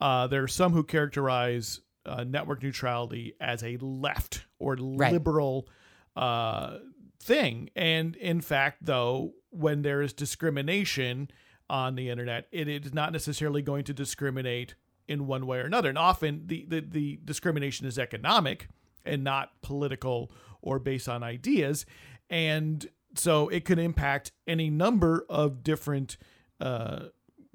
[0.00, 5.66] uh, there are some who characterize uh, network neutrality as a left or liberal
[6.14, 6.78] uh,
[7.20, 11.30] thing, and in fact, though, when there is discrimination
[11.68, 14.74] on the internet, it is not necessarily going to discriminate
[15.08, 18.68] in one way or another, and often the the, the discrimination is economic
[19.04, 20.30] and not political
[20.62, 21.86] or based on ideas.
[22.30, 26.16] And so it could impact any number of different
[26.60, 27.06] uh,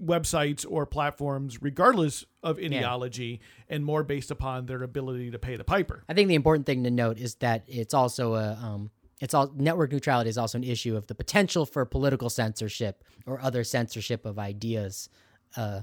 [0.03, 5.63] websites or platforms, regardless of ideology, and more based upon their ability to pay the
[5.63, 6.03] piper.
[6.09, 9.51] I think the important thing to note is that it's also a um, it's all
[9.55, 14.25] network neutrality is also an issue of the potential for political censorship or other censorship
[14.25, 15.09] of ideas.
[15.55, 15.81] Uh,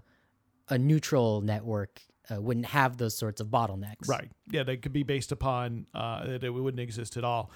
[0.68, 4.08] a neutral network uh, wouldn't have those sorts of bottlenecks.
[4.08, 4.30] Right.
[4.50, 7.50] Yeah, they could be based upon uh, that it wouldn't exist at all.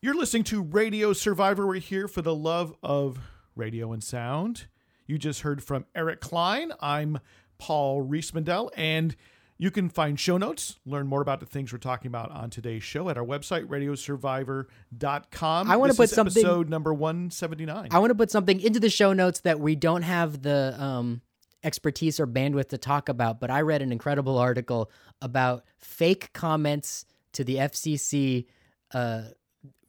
[0.00, 1.66] You're listening to Radio Survivor.
[1.66, 3.18] We're here for the love of
[3.56, 4.68] radio and sound.
[5.08, 6.70] You just heard from Eric Klein.
[6.80, 7.18] I'm
[7.58, 9.16] Paul Riismandel, and
[9.56, 12.84] you can find show notes, learn more about the things we're talking about on today's
[12.84, 15.68] show at our website, radiosurvivor.com.
[15.68, 17.88] I wanna put something- episode number 179.
[17.90, 21.22] I want to put something into the show notes that we don't have the um,
[21.64, 27.04] expertise or bandwidth to talk about, but I read an incredible article about fake comments
[27.32, 28.46] to the FCC
[28.94, 29.22] uh,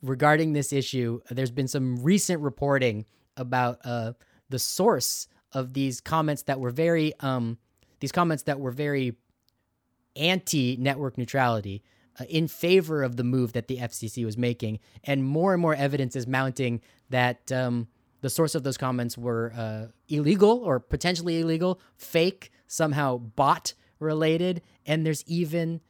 [0.02, 1.22] regarding this issue.
[1.30, 3.06] There's been some recent reporting
[3.38, 4.14] about uh,
[4.50, 7.58] the source of these comments that were very um,
[8.00, 9.16] these comments that were very
[10.16, 11.84] anti network neutrality
[12.20, 14.80] uh, in favor of the move that the FCC was making.
[15.04, 17.88] And more and more evidence is mounting that um,
[18.22, 24.62] the source of those comments were uh, illegal or potentially illegal, fake, somehow bot related.
[24.86, 25.82] And there's even,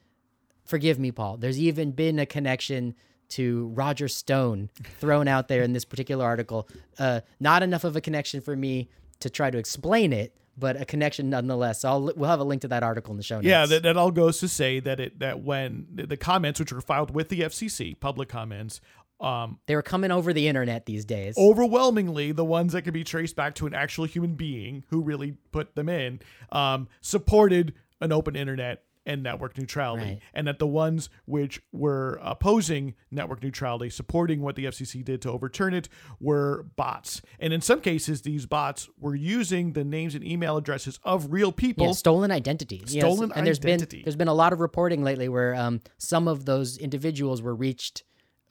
[0.66, 2.95] forgive me, Paul, there's even been a connection
[3.30, 4.70] to Roger Stone
[5.00, 6.68] thrown out there in this particular article.
[6.98, 10.86] Uh, not enough of a connection for me to try to explain it, but a
[10.86, 11.82] connection nonetheless.
[11.82, 13.46] So I'll, we'll have a link to that article in the show notes.
[13.48, 16.72] Yeah, that, that all goes to say that it that when the- the comments which
[16.74, 18.82] were filed with the FCC, public comments,
[19.22, 21.36] Um, They were coming over the internet these days.
[21.38, 25.34] overwhelmingly, the ones that could be traced back to an actual human being who really
[25.52, 26.20] put them in
[26.54, 30.20] um, supported an open internet and network neutrality, Right.
[30.34, 35.32] and that the ones which were opposing network neutrality, supporting what the FCC did to
[35.32, 35.89] overturn it,
[36.20, 37.22] were bots.
[37.39, 41.51] And in some cases, these bots were using the names and email addresses of real
[41.51, 41.88] people.
[41.88, 42.84] Yeah, stolen identity.
[42.88, 43.97] Yes, Stolen and there's identity.
[43.97, 47.55] been there's been a lot of reporting lately where um, some of those individuals were
[47.55, 48.03] reached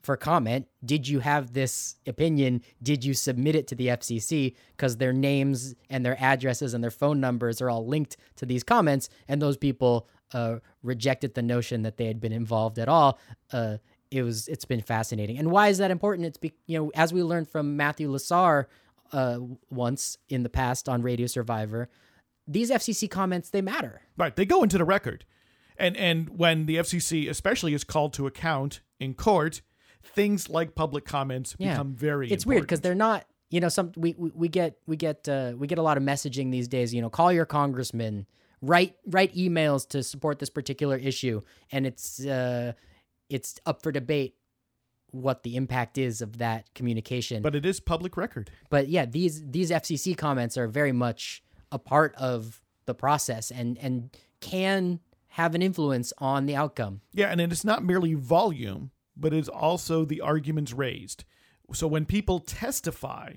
[0.02, 0.66] for comment.
[0.84, 2.62] Did you have this opinion?
[2.82, 4.54] Did you submit it to the FCC?
[4.76, 8.62] Because their names and their addresses and their phone numbers are all linked to these
[8.62, 13.18] comments, and those people uh, rejected the notion that they had been involved at all.
[13.52, 13.78] Uh,
[14.10, 15.38] it was it's been fascinating.
[15.38, 16.26] And why is that important?
[16.26, 18.66] It's be, you know as we learned from Matthew Lasar
[19.12, 19.38] uh,
[19.70, 21.88] once in the past on Radio Survivor
[22.48, 24.00] these FCC comments they matter.
[24.16, 25.24] Right, they go into the record,
[25.76, 29.60] and and when the FCC especially is called to account in court,
[30.02, 31.72] things like public comments Yeah.
[31.72, 32.30] become very.
[32.30, 33.26] It's weird because they're not.
[33.50, 36.02] You know, some we, we, we get we get uh, we get a lot of
[36.02, 36.92] messaging these days.
[36.92, 38.26] You know, call your congressman,
[38.62, 42.72] write write emails to support this particular issue, and it's uh,
[43.28, 44.34] it's up for debate
[45.10, 47.42] what the impact is of that communication.
[47.42, 48.50] but it is public record.
[48.70, 51.42] but yeah, these these FCC comments are very much
[51.72, 55.00] a part of the process and and can
[55.32, 57.00] have an influence on the outcome.
[57.12, 61.24] Yeah, and it's not merely volume, but it's also the arguments raised.
[61.72, 63.34] So when people testify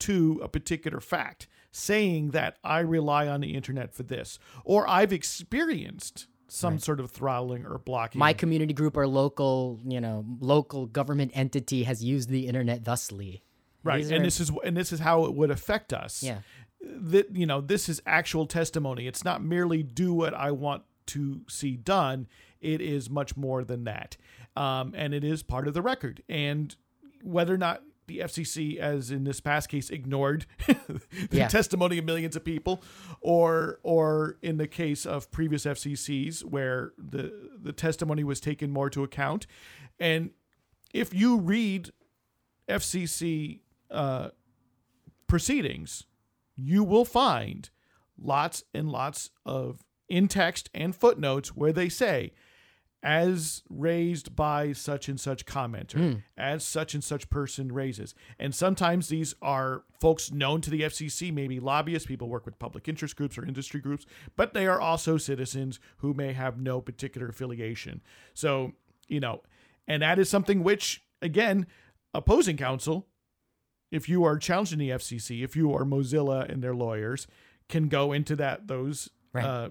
[0.00, 5.12] to a particular fact, saying that I rely on the internet for this, or I've
[5.12, 8.18] experienced some sort of throttling or blocking.
[8.18, 13.42] My community group or local, you know, local government entity has used the internet thusly.
[13.84, 16.22] right, These and are- this is and this is how it would affect us.
[16.22, 16.38] Yeah.
[16.80, 21.40] that you know this is actual testimony it's not merely do what i want to
[21.48, 22.28] see done
[22.60, 24.16] it is much more than that
[24.54, 26.76] um, and it is part of the record and
[27.22, 31.00] whether or not the fcc as in this past case ignored the
[31.30, 31.46] Yeah.
[31.48, 32.82] testimony of millions of people
[33.20, 37.32] or or in the case of previous fccs where the
[37.62, 39.46] the testimony was taken more to account
[40.00, 40.30] and
[40.92, 41.90] if you read
[42.68, 44.28] fcc uh,
[45.26, 46.04] proceedings,
[46.56, 47.70] you will find
[48.20, 52.32] lots and lots of in text and footnotes where they say,
[53.02, 58.14] as raised by such and such commenter, as such and such person raises.
[58.38, 62.88] And sometimes these are folks known to the FCC, maybe lobbyists, people work with public
[62.88, 67.28] interest groups or industry groups, but they are also citizens who may have no particular
[67.28, 68.00] affiliation.
[68.34, 68.72] So,
[69.06, 69.42] you know,
[69.86, 71.66] and that is something which, again,
[72.14, 73.06] opposing counsel
[73.90, 77.26] if you are challenging the FCC, if you are Mozilla and their lawyers,
[77.68, 79.44] can go into that those Right.
[79.44, 79.68] uh,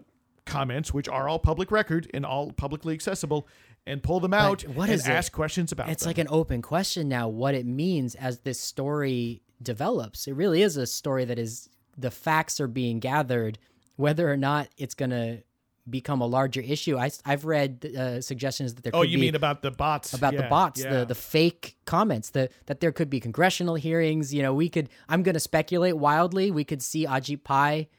[0.47, 3.47] comments, which are all public record and all publicly accessible,
[3.85, 5.11] and pull them out what and is it?
[5.11, 6.09] ask questions about It's them.
[6.09, 10.27] like an open question now what it means as this story develops.
[10.27, 13.57] It really is a story that is the facts are being gathered
[13.95, 15.41] whether or not it's going to
[15.89, 16.97] become a larger issue.
[16.97, 20.13] I have read uh, suggestions that there oh, you mean about the bots?
[20.13, 20.99] about the bots, yeah.
[20.99, 24.33] the the fake comments, the that there could be congressional hearings.
[24.33, 24.89] You know, we could.
[25.09, 26.51] I'm going to speculate wildly.
[26.51, 27.89] We could see Ajit Pai,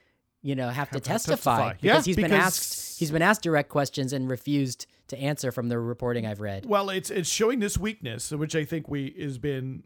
[0.41, 1.73] you know, have, to to testify, testify.
[1.81, 5.69] because Yeah, he's been asked he's been asked direct questions and refused to answer from
[5.69, 6.65] the reporting I've read.
[6.65, 9.83] Well, it's it's showing this weakness, which I think we has been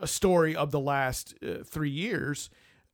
[0.00, 2.50] a story of the last uh, three years,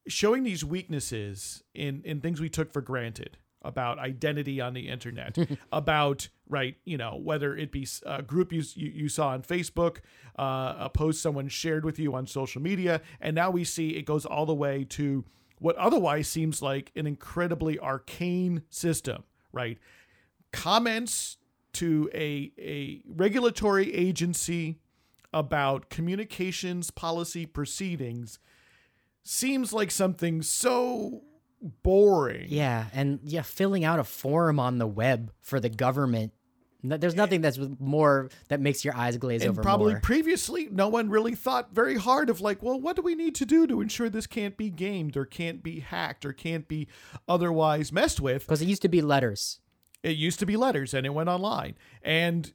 [0.07, 5.39] showing these weaknesses in in things we took for granted about identity on the internet,
[5.73, 9.99] about right, you know, whether it be a group you you, you saw on Facebook,
[10.39, 14.03] uh, a post someone shared with you on social media, and now we see it
[14.03, 15.25] goes all the way to
[15.63, 19.79] what otherwise seems like an incredibly arcane system, right?
[20.53, 21.39] comments
[21.73, 24.79] to a, a regulatory agency
[25.33, 28.39] about communications policy proceedings
[29.25, 31.23] seems like something so
[31.83, 32.47] boring.
[32.49, 36.33] Yeah, and yeah, filling out a form on the web for the government.
[36.83, 40.01] No- There's nothing that's more that makes your eyes glaze And over probably more.
[40.01, 43.47] previously, no one really thought very hard of like, well, what do we need to
[43.47, 46.89] do to ensure this can't be gamed or can't be hacked or can't be
[47.29, 48.43] otherwise messed with?
[48.45, 49.61] Because it used to be letters.
[50.03, 51.77] It used to be letters and it went online.
[52.03, 52.53] And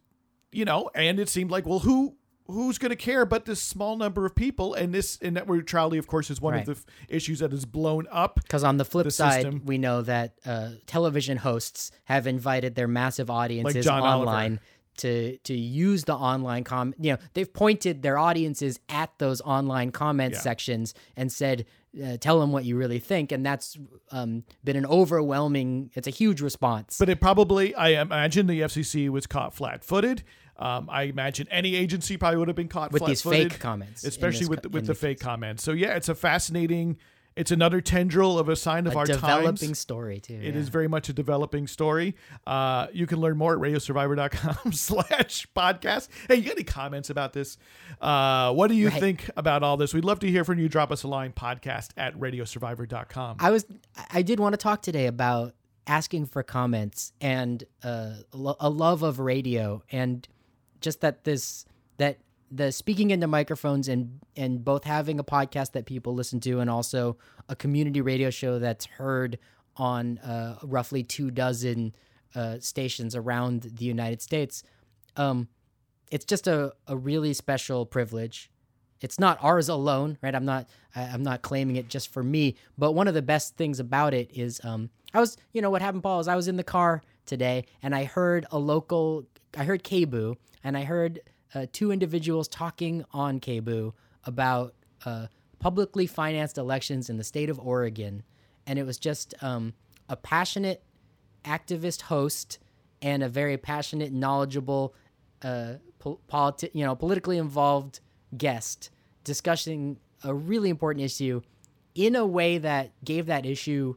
[0.52, 2.17] you know, and it seemed like, well, who
[2.48, 5.98] who's going to care but this small number of people and this and network neutrality
[5.98, 6.62] of course is one Right.
[6.62, 9.62] of the f- issues that is blown up Because on the flip The side, system.
[9.66, 14.08] we know that uh, television hosts have invited their massive audiences Oliver.
[14.08, 14.60] online
[14.98, 16.94] to to use the online com.
[17.00, 20.40] You know, they've pointed their audiences at those online comment Yeah.
[20.40, 21.66] sections and said,
[22.04, 23.78] uh, "Tell them what you really think," and that's
[24.10, 25.92] um, been an overwhelming.
[25.94, 26.98] It's a huge response.
[26.98, 30.24] but it probably i imagine the fcc was caught flat-footed
[30.60, 34.48] Um, I imagine any agency probably would have been caught With these fake comments especially
[34.48, 35.24] with co- with the fake case.
[35.26, 35.64] comments.
[35.64, 36.98] So yeah, it's a fascinating.
[37.36, 39.78] It's another tendril of a sign of a our developing times.
[39.78, 40.34] story too.
[40.34, 40.60] It yeah.
[40.60, 42.16] is very much a developing story.
[42.48, 46.08] Uh, you can learn more at radiosurvivor.com slash podcast.
[46.28, 47.60] Hey, you got any comments about this?
[48.02, 49.00] Uh, what do you Right.
[49.00, 49.94] think about all this?
[49.94, 50.68] We'd love to hear from you.
[50.68, 53.38] Drop us a line, podcast at radiosurvivor.com.
[53.40, 53.68] I was
[54.12, 55.54] I did want to talk today about
[55.86, 60.28] asking for comments and uh, a love of radio and
[60.82, 61.66] just that this
[61.98, 62.20] that
[62.52, 66.70] the speaking into microphones and and both having a podcast that people listen to and
[66.70, 67.18] also
[67.50, 69.38] a community radio show that's heard
[69.76, 71.94] on uh, roughly two dozen
[72.36, 74.64] uh, stations around the United States.
[75.16, 75.48] Um,
[76.12, 78.50] it's just a, a really special privilege
[79.02, 82.94] it's not ours alone right i'm not i'm not claiming it just for me but
[82.94, 86.04] one of the best things about it is um i was you know what happened
[86.04, 89.26] paul is i was in the car today and i heard a local
[89.58, 91.20] i heard KBOO and i heard
[91.54, 93.94] uh, two individuals talking on KBOO
[94.26, 94.74] about
[95.06, 95.28] uh,
[95.60, 98.24] publicly financed elections in the state of oregon
[98.66, 99.74] and it was just um,
[100.10, 100.84] a passionate
[101.46, 102.60] activist host
[103.02, 104.94] and a very passionate, knowledgeable,
[105.44, 108.00] uh, pol- politi- you know, politically involved
[108.38, 108.90] guest
[109.24, 111.42] discussing a really important issue
[111.96, 113.96] in a way that gave that issue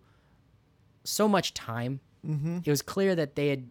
[1.05, 2.01] so much time.
[2.27, 2.59] Mm-hmm.
[2.65, 3.71] It was clear that they had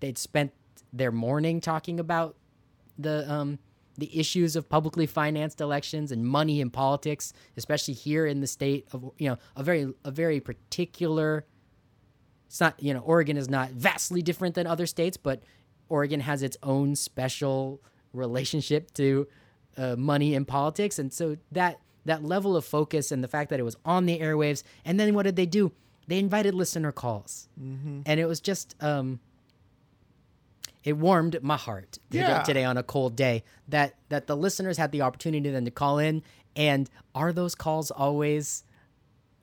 [0.00, 0.52] they'd spent
[0.92, 2.36] their morning talking about
[2.98, 3.58] the um,
[3.98, 8.86] the issues of publicly financed elections and money in politics, especially here in the state
[8.92, 11.46] of you know a very a very particular
[12.46, 15.42] it's not you know Oregon is not vastly different than other states, but
[15.88, 17.80] Oregon has its own special
[18.12, 19.26] relationship to
[19.76, 23.60] uh, money in politics, and so that that level of focus and the fact that
[23.60, 25.72] it was on the airwaves, and then what did they do?
[26.08, 28.02] They invited listener calls, mm-hmm.
[28.06, 29.18] and it was just um,
[30.84, 32.42] it warmed my heart today- Yeah.
[32.42, 35.98] today on a cold day that that the listeners had the opportunity then to call
[35.98, 36.22] in,
[36.54, 38.64] and are those calls always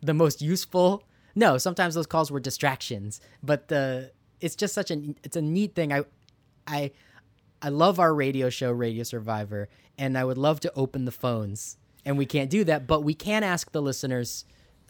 [0.01, 1.03] the most useful.
[1.36, 5.76] No, sometimes those calls were distractions, but the it's just such an it's a neat
[5.76, 5.91] thing.
[5.91, 6.03] I
[6.68, 6.91] I
[7.61, 11.78] I love our radio show Radio Survivor and I would love to open the phones.
[12.05, 14.43] And we can't do that, but we can ask the listeners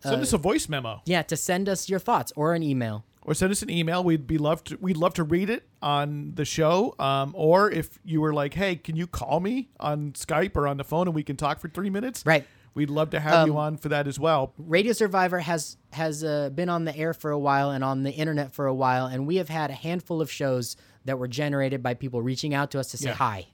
[0.04, 3.06] Send us a voice memo yeah, to send us your thoughts or an email.
[3.22, 4.04] or send us an email.
[4.04, 6.94] We'd be love to we'd love to read it on the show.
[7.00, 10.78] Um, or if you were like, hey, can you call me on Skype or on
[10.78, 12.26] the phone and we can talk for three minutes?
[12.26, 12.46] Right.
[12.76, 14.52] We'd love to have Um, you on for that as well.
[14.58, 18.12] Radio Survivor has has uh, been on the air for a while and on the
[18.12, 20.76] internet for a while, and we have had a handful of shows
[21.06, 23.16] that were generated by people reaching out to us to say Yeah.
[23.16, 23.48] hi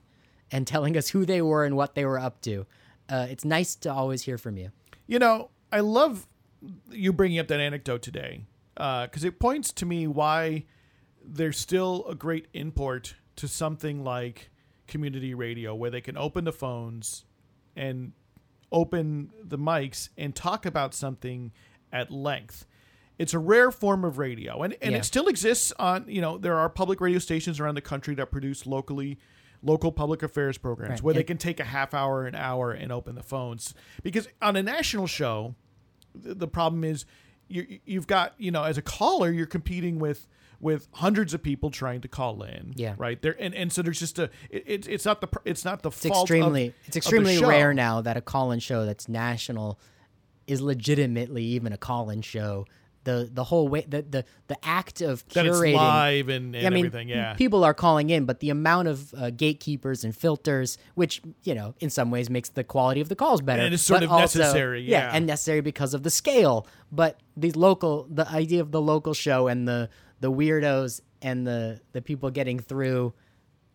[0.50, 2.66] and telling us who they were and what they were up to.
[3.10, 4.70] Uh, it's nice to always hear from you.
[5.06, 6.26] You know, I love
[6.90, 8.44] you bringing up that anecdote today
[8.76, 10.64] uh, because it points to me why
[11.24, 14.50] there's still a great import to something like
[14.86, 17.24] community radio where they can open the phones
[17.76, 18.12] and
[18.72, 21.52] open the mics and talk about something
[21.92, 22.66] at length.
[23.18, 24.98] It's a rare form of radio, and, and Yeah.
[24.98, 26.06] it still exists on.
[26.08, 29.18] You know, there are public radio stations around the country that produce locally,
[29.62, 31.02] local public affairs programs Right.
[31.02, 33.74] where they can take a half hour, an hour, and open the phones.
[34.02, 35.54] Because on a national show,
[36.14, 37.04] the, problem is
[37.48, 40.26] you you've got you know as a caller you're competing with
[40.60, 42.74] with hundreds of people trying to call in.
[42.76, 42.94] Yeah.
[42.98, 45.82] right there, and and so there's just a it, it's it's not the it's not
[45.82, 49.78] the It's fault extremely of, it's extremely rare now that a call-in show that's national
[50.46, 52.66] is legitimately even a call-in show.
[53.04, 56.66] The the whole way the the, the act of that it's curating live and, and
[56.66, 57.08] I mean, everything.
[57.08, 61.54] Yeah, people are calling in, but the amount of uh, gatekeepers and filters, which you
[61.54, 64.10] know, in some ways makes the quality of the calls better, And it's sort of
[64.12, 65.10] also- necessary, yeah.
[65.14, 66.66] and necessary because of the scale.
[66.92, 69.88] But these local, the idea of the local show and the
[70.20, 73.14] the weirdos and the the people getting through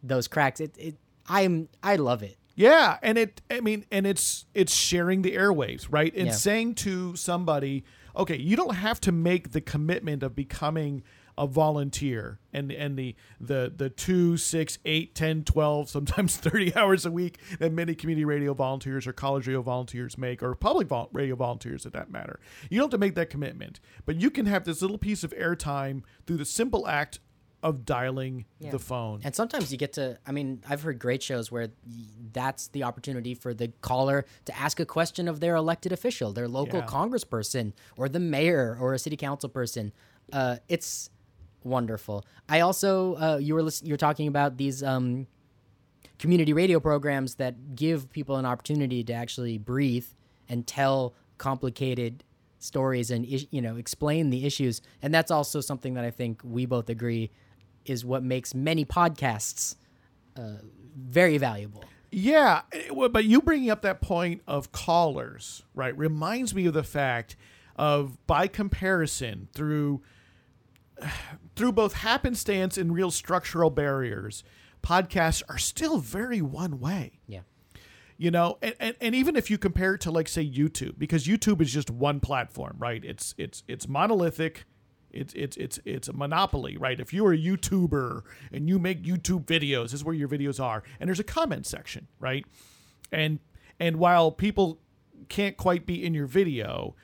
[0.03, 0.97] those cracks, it, it
[1.27, 2.37] I'm I love it.
[2.53, 6.13] Yeah, and it I mean and it's it's sharing the airwaves, right?
[6.15, 6.33] And Yeah.
[6.33, 7.83] saying to somebody,
[8.15, 11.03] okay, you don't have to make the commitment of becoming
[11.37, 17.05] a volunteer and and the the the two six eight ten twelve sometimes 30 hours
[17.05, 21.09] a week that many community radio volunteers or college radio volunteers make or public vol-
[21.11, 22.39] radio volunteers at that matter.
[22.69, 25.31] You don't have to make that commitment but you can have this little piece of
[25.31, 27.19] airtime through the simple act
[27.63, 31.51] of dialing the phone And sometimes you get to, I mean, I've heard great shows
[31.51, 31.69] where
[32.33, 36.47] that's the opportunity for the caller to ask a question of their elected official, their
[36.47, 36.85] local Yeah.
[36.85, 39.93] congressperson, or the mayor, or a city council person.
[40.31, 41.09] Uh, it's
[41.63, 42.23] wonderful.
[42.47, 45.25] I also, uh, you were listen- you're talking about these um,
[46.19, 50.05] community radio programs that give people an opportunity to actually breathe
[50.47, 52.23] and tell complicated
[52.59, 56.65] stories and you know explain the issues and that's also something that i think we
[56.65, 57.29] both agree
[57.85, 59.75] is what makes many podcasts
[60.37, 60.57] uh,
[60.95, 61.83] very valuable.
[62.11, 62.61] Yeah,
[63.11, 67.35] but you bringing up that point of callers, right, reminds me of the fact
[67.75, 70.01] of by comparison through
[71.55, 74.43] through both happenstance and real structural barriers,
[74.81, 77.19] podcasts are still very one way.
[77.27, 77.41] Yeah.
[78.17, 81.27] You know, and, and, and even if you compare it to like say YouTube, because
[81.27, 83.03] YouTube is just one platform, right?
[83.03, 84.65] It's it's it's monolithic.
[85.15, 86.99] It's it's it's it's a monopoly, right?
[86.99, 90.83] If you're a YouTuber and you make YouTube videos, this is where your videos are,
[90.99, 92.45] and there's a comment section, right?
[93.11, 93.39] And
[93.79, 94.79] and while people
[95.29, 96.95] can't quite be in your video,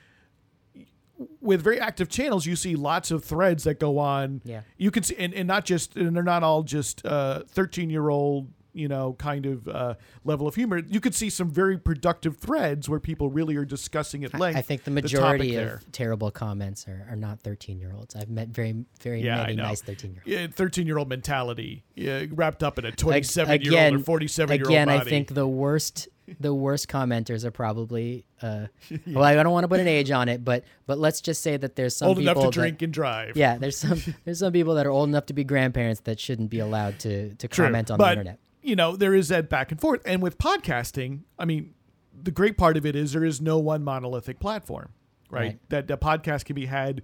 [1.40, 4.42] with very active channels, you see lots of threads that go on.
[4.44, 4.62] Yeah.
[4.78, 8.10] You can see, and, and not just, and they're not all just uh, 13 year
[8.10, 10.80] old, you know, kind of uh, level of humor.
[10.80, 14.58] You could see some very productive threads where people really are discussing at length.
[14.58, 15.76] I think the majority there.
[15.76, 18.16] of terrible comments are, are not 13 year olds.
[18.16, 20.42] I've met very, very Yeah, many nice 13 year olds.
[20.42, 24.06] Yeah, 13 year old mentality yeah, wrapped up in a 27 year again, old or
[24.06, 25.00] 47 year old Again, body.
[25.00, 26.08] I think the worst
[26.40, 28.68] the worst commenters are probably uh,
[29.08, 31.58] well, I don't want to put an age on it, but but let's just say
[31.58, 33.36] that there's some old people enough to that- drink and drive.
[33.36, 36.50] yeah, there's some there's some people that are old enough to be grandparents that shouldn't
[36.50, 37.66] be allowed to to True.
[37.66, 38.40] comment on but, the internet.
[38.62, 40.02] You know, there is that back and forth.
[40.06, 41.74] And with podcasting, I mean,
[42.22, 44.90] the great part of it is there is no one monolithic platform,
[45.30, 45.40] right?
[45.42, 45.70] Right.
[45.70, 47.02] That the podcast can be had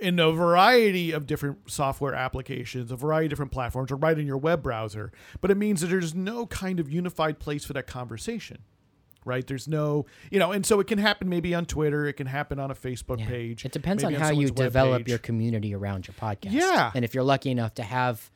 [0.00, 4.26] in a variety of different software applications, a variety of different platforms, or right in
[4.26, 5.10] your web browser.
[5.40, 8.58] But it means that there's no kind of unified place for that conversation.
[9.24, 9.44] Right?
[9.44, 12.60] There's no, you know, and so it can happen maybe on Twitter, it can happen
[12.60, 13.26] on a Facebook Yeah.
[13.26, 13.64] page.
[13.64, 15.08] It depends maybe on how you develop page.
[15.08, 16.52] your community around your podcast.
[16.52, 16.92] Yeah.
[16.94, 18.30] and if you're lucky enough to have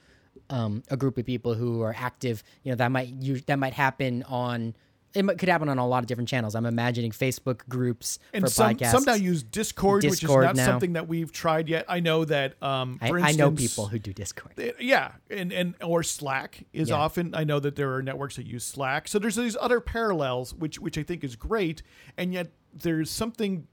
[0.50, 3.72] um, a group of people who are active, you know that might you that might
[3.72, 4.74] happen on.
[5.12, 6.54] It could happen on a lot of different channels.
[6.54, 8.90] I'm imagining Facebook groups and for some, podcasts.
[8.92, 10.64] some now use Discord, which is not now.
[10.64, 11.84] something that we've tried yet.
[11.88, 14.52] I know that, um, I, for I know people who do Discord.
[14.56, 16.94] Uh, yeah and and or slack is Yeah.
[16.94, 20.54] often i know that there are networks that use slack so there's these other parallels
[20.54, 21.82] which which i think is great
[22.16, 23.66] and yet there's something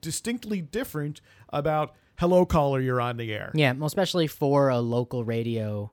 [0.00, 1.20] distinctly different
[1.50, 5.92] about hello caller you're on the air Yeah, well, especially for a local radio.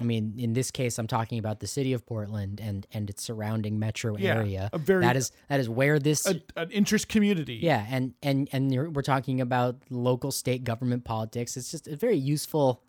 [0.00, 3.22] I mean, in this case, I'm talking about the city of Portland and and its
[3.22, 4.70] surrounding metro Yeah, area.
[4.72, 6.26] a very- that is that is where this.
[6.26, 11.56] A, an interest community yeah, and and and we're talking about local state government politics.
[11.56, 12.82] It's just a very useful.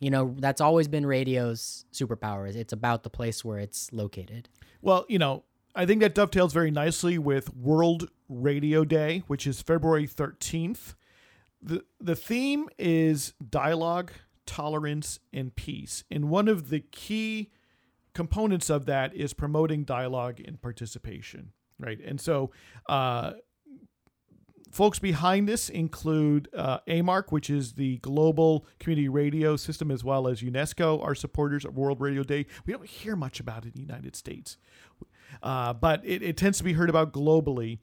[0.00, 2.52] You know, that's always been radio's superpower.
[2.54, 4.48] It's about the place where it's located.
[4.82, 5.44] well you know
[5.74, 10.94] i think that dovetails very nicely with world radio day which is february 13th
[11.62, 14.12] the the theme is dialogue
[14.46, 16.04] tolerance and peace.
[16.10, 17.50] And one of the key
[18.14, 21.98] components of that is promoting dialogue and participation right?
[22.04, 22.50] And so
[22.88, 23.32] uh
[24.70, 30.26] folks behind this include uh, amarc which is the global community radio system as well
[30.26, 32.46] as unesco our supporters of world radio day.
[32.66, 34.56] We don't hear much about it in the united states
[35.42, 37.78] uh, but it, it tends to be heard about globally.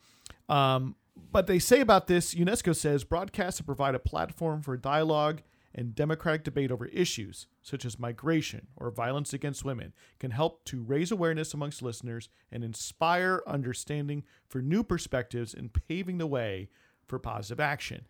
[0.50, 0.96] Um,
[1.32, 5.42] but they say about this UNESCO says broadcasts provide a platform for dialogue
[5.74, 10.84] and democratic debate over issues such as migration or violence against women can help to
[10.84, 16.70] raise awareness amongst listeners and inspire understanding for new perspectives and paving the way
[17.08, 18.06] for positive action.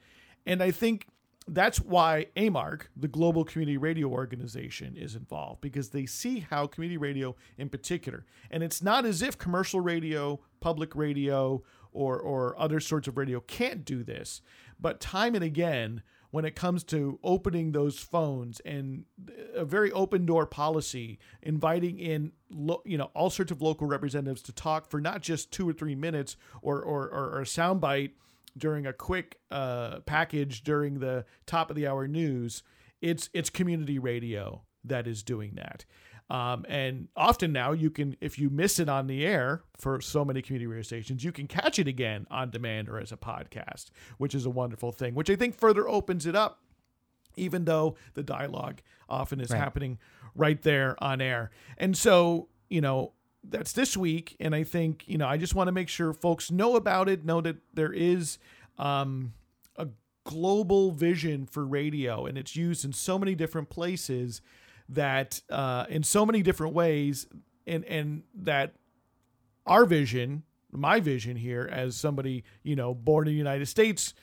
[0.46, 1.08] And I think
[1.48, 6.98] that's why AMARC, the Global Community Radio Organization, is involved because they see how community
[6.98, 12.80] radio in particular, and it's not as if commercial radio, public radio, or, or other
[12.80, 14.42] sorts of radio can't do this,
[14.80, 19.06] but time and again, when it comes to opening those phones and
[19.54, 24.42] a very open door policy, inviting in lo- you know all sorts of local representatives
[24.42, 28.12] to talk for not just two or three minutes or or, or, or a soundbite
[28.58, 32.64] during a quick uh, package during the top of the hour news.
[33.02, 35.86] It's it's community radio that is doing that.
[36.32, 40.24] Um, and often now you can, if you miss it on the air for so
[40.24, 43.88] many community radio stations, you can catch it again on demand or as a podcast,
[44.18, 46.62] which is a wonderful thing, which I think further opens it up,
[47.36, 49.58] even though the dialogue often is Right.
[49.58, 50.00] happening
[50.34, 51.52] right there on air.
[51.78, 53.12] And so, you know,
[53.44, 54.38] that's this week.
[54.40, 57.26] And I think, you know, I just want to make sure folks know about it,
[57.26, 58.38] know that there is
[58.80, 59.34] um,
[59.76, 59.90] a
[60.24, 64.42] global vision for radio and it's used in so many different places
[64.92, 67.28] that uh, in so many different ways
[67.68, 68.74] and and that
[69.66, 74.14] our vision my vision here as somebody you know born in the united states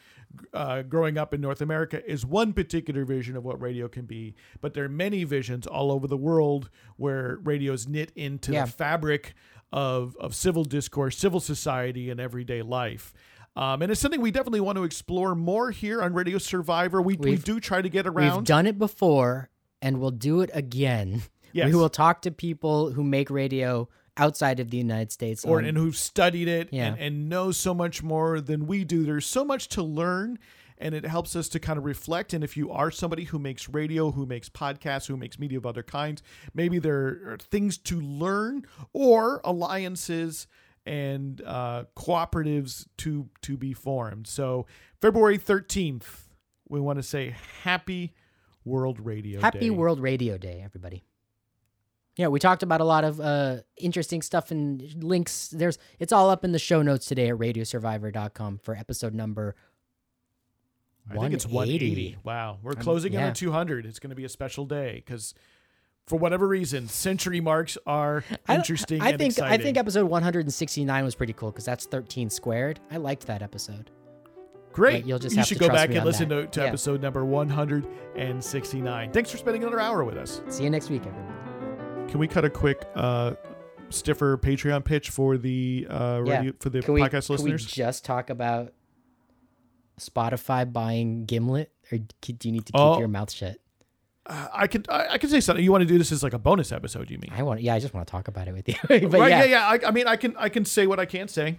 [0.52, 4.34] uh, growing up in north america is one particular vision of what radio can be
[4.60, 8.64] but there are many visions all over the world where radio is knit into Yeah.
[8.64, 9.34] the fabric
[9.72, 13.12] of, of civil discourse civil society and everyday life
[13.56, 17.02] um, and it's something we definitely want to explore more here on Radio Survivor.
[17.02, 18.36] We, we We've- do try to get around.
[18.36, 19.50] We've done it before,
[19.82, 21.22] and we'll do it again.
[21.54, 21.72] Yes.
[21.72, 25.46] We will talk to people who make radio outside of the United States.
[25.46, 26.88] or on- and who've studied it Yeah.
[26.88, 29.02] and, and know so much more than we do.
[29.04, 30.38] There's so much to learn
[30.76, 32.34] and it helps us to kind of reflect.
[32.34, 35.64] And if you are somebody who makes radio, who makes podcasts, who makes media of
[35.64, 36.22] other kinds,
[36.52, 40.46] maybe there are things to learn or alliances
[40.84, 44.26] and uh, cooperatives to to be formed.
[44.26, 44.66] So
[45.00, 46.28] February 13th,
[46.68, 48.12] we want to say happy
[48.68, 49.70] World Radio Happy Day.
[49.70, 51.04] World Radio Day, everybody.
[52.16, 55.48] Yeah, we talked about a lot of uh, interesting stuff and links.
[55.48, 59.54] There's it's all up in the show notes today at radiosurvivor.com for episode number
[61.10, 62.18] I think it's 180.
[62.22, 62.58] Wow.
[62.62, 63.26] We're closing in yeah.
[63.28, 63.86] on 200.
[63.86, 65.34] It's going to be a special day because
[66.06, 69.60] for whatever reason, century marks are I- interesting I and think exciting.
[69.60, 72.80] I think episode 169 was pretty cool because that's 13 squared.
[72.90, 73.90] I liked that episode.
[74.78, 75.04] Great.
[75.06, 76.52] you'll just you should go back and listen that.
[76.52, 76.66] to, to Yeah.
[76.68, 79.12] episode number 169.
[79.12, 80.40] Thanks for spending another hour with us.
[80.48, 82.08] See you next week, everyone.
[82.08, 83.34] Can we cut a quick uh,
[83.90, 86.50] stiffer Patreon pitch for the uh, Yeah.
[86.60, 88.72] for the Can we, podcast can we just talk about
[90.00, 92.98] Spotify buying Gimlet, or do you need to keep Oh.
[92.98, 93.56] your mouth shut?
[94.26, 95.64] Uh, I can I, I can say something.
[95.64, 97.10] You want to do this as like a bonus episode?
[97.10, 97.32] You mean?
[97.34, 98.74] I want, yeah, I just want to talk about it with you.
[99.08, 99.30] but right?
[99.30, 99.66] yeah, Yeah, yeah.
[99.66, 101.58] I, I mean, I can I can say what I can't say.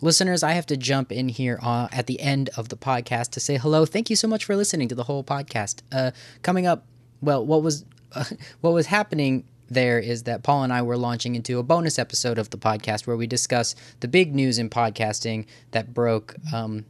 [0.00, 3.40] Listeners, I have to jump in here uh, at the end of the podcast to
[3.40, 3.86] say hello.
[3.86, 5.82] Thank you so much for listening to the whole podcast.
[5.90, 6.10] Uh,
[6.42, 6.84] coming up,
[7.20, 8.24] well, what was uh,
[8.60, 12.38] what was happening there is that Paul and I were launching into a bonus episode
[12.38, 16.84] of the podcast where we discuss the big news in podcasting that broke um,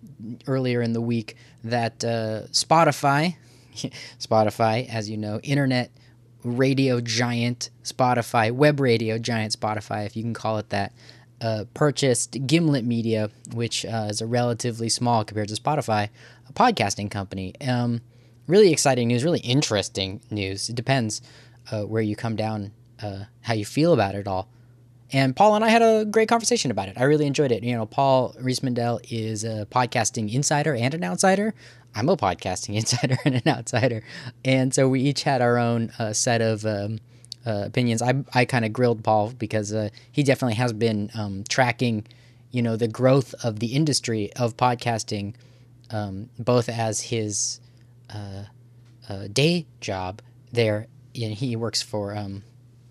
[0.46, 1.36] earlier in the week.
[1.64, 3.36] That uh, Spotify,
[4.18, 5.90] Spotify, as you know, internet
[6.44, 10.92] radio giant Spotify, web radio giant Spotify, if you can call it that,
[11.40, 16.08] uh, purchased Gimlet Media, which uh, is a relatively small compared to Spotify,
[16.48, 17.54] a podcasting company.
[17.60, 18.00] Um,
[18.46, 20.68] really exciting news, really interesting news.
[20.68, 21.20] It depends
[21.70, 22.72] uh, where you come down,
[23.02, 24.48] uh, how you feel about it all.
[25.12, 26.98] And Paul and I had a great conversation about it.
[26.98, 27.62] I really enjoyed it.
[27.62, 31.54] You know, Paul Riismandel is a podcasting insider and an outsider.
[31.94, 34.02] I'm a podcasting insider and an outsider.
[34.44, 36.98] And so we each had our own uh, set of um,
[37.46, 38.02] uh, opinions.
[38.02, 42.06] I, I kind of grilled Paul because uh, he definitely has been um, tracking,
[42.50, 45.34] you know, the growth of the industry of podcasting,
[45.90, 47.60] um, both as his
[48.12, 48.44] uh,
[49.08, 50.20] uh, day job
[50.52, 50.88] there.
[51.14, 52.42] Know, he works for um,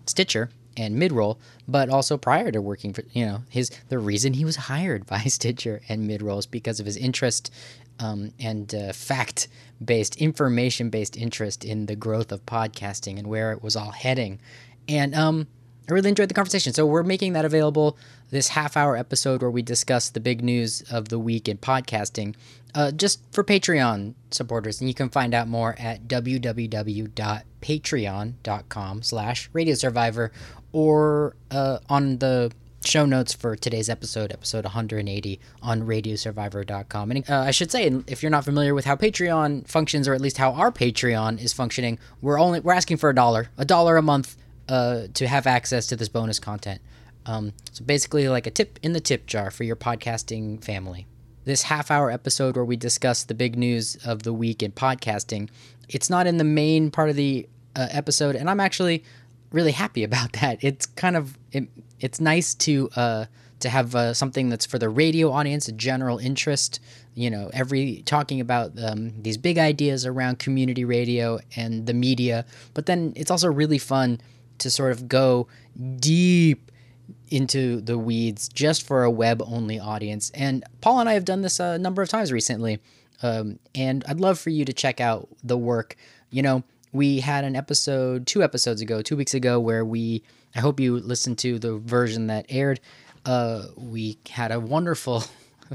[0.06, 1.38] Stitcher and Midroll,
[1.68, 5.20] but also prior to working for you know his the reason he was hired by
[5.20, 7.52] Stitcher and Midroll is because of his interest
[7.98, 9.48] um, and uh, fact
[9.84, 14.40] based, information based interest in the growth of podcasting and where it was all heading,
[14.88, 15.46] and um,
[15.88, 16.72] I really enjoyed the conversation.
[16.72, 17.96] So we're making that available
[18.30, 22.34] this half hour episode where we discuss the big news of the week in podcasting.
[22.74, 29.74] Uh, just for Patreon supporters, and you can find out more at www.patreon.com slash radio
[29.74, 30.32] survivor
[30.72, 32.52] or uh, on the
[32.86, 37.10] show notes for today's episode, episode 180 on radiosurvivor.com.
[37.10, 40.20] And uh, I should say, if you're not familiar with how Patreon functions, or at
[40.20, 43.96] least how our Patreon is functioning, we're only we're asking for a dollar, a dollar
[43.96, 44.36] a month
[44.68, 46.80] uh, to have access to this bonus content.
[47.26, 51.06] Um, so basically, like a tip in the tip jar for your podcasting family.
[51.44, 55.48] This half hour episode where we discuss the big news of the week in podcasting,
[55.88, 59.04] it's not in the main part of the uh, episode, and I'm actually
[59.52, 60.58] really happy about that.
[60.62, 61.68] It's kind of it,
[62.00, 63.24] it's nice to uh,
[63.60, 66.80] to have uh, something that's for the radio audience, a general interest.
[67.14, 72.44] You know, every talking about um, these big ideas around community radio and the media,
[72.74, 74.20] but then it's also really fun
[74.58, 75.48] to sort of go
[75.98, 76.70] deep
[77.28, 80.30] into the weeds just for a web only audience.
[80.34, 82.78] And Paul and I have done this a number of times recently.
[83.22, 85.96] Um, and I'd love for you to check out the work.
[86.30, 86.64] You know,
[86.96, 90.22] we had an episode two episodes ago, two weeks ago, where we,
[90.54, 92.80] I hope you listened to the version that aired.
[93.26, 95.22] Uh, we had a wonderful,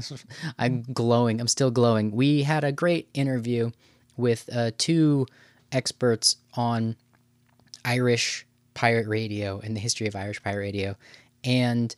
[0.58, 2.10] I'm glowing, I'm still glowing.
[2.10, 3.70] We had a great interview
[4.16, 5.26] with uh, two
[5.70, 6.96] experts on
[7.84, 8.44] Irish
[8.74, 10.96] pirate radio and the history of Irish pirate radio.
[11.44, 11.94] And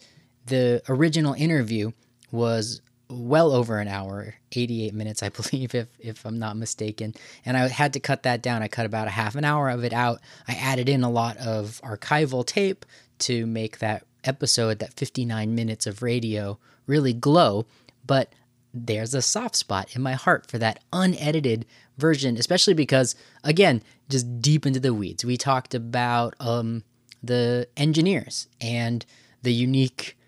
[0.46, 1.92] the original interview
[2.30, 7.14] was well over an hour, 88 minutes, I believe, if, if I'm not mistaken.
[7.44, 8.62] And I had to cut that down.
[8.62, 10.20] I cut about a half an hour of it out.
[10.48, 12.84] I added in a lot of archival tape
[13.20, 17.66] to make that episode, that 59 minutes of radio, really glow.
[18.06, 18.32] But
[18.72, 21.64] there's a soft spot in my heart for that unedited
[21.96, 25.24] version, especially because, again, just deep into the weeds.
[25.24, 26.82] We talked about um,
[27.22, 29.06] the engineers and
[29.42, 30.18] the unique,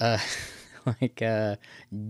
[0.00, 0.18] uh,
[1.00, 1.56] like uh,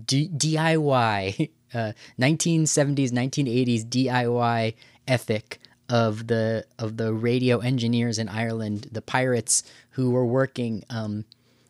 [0.05, 4.75] D- DIY, uh, 1970s, 1980s DIY
[5.07, 11.25] ethic of the of the radio engineers in Ireland, the pirates who were working um,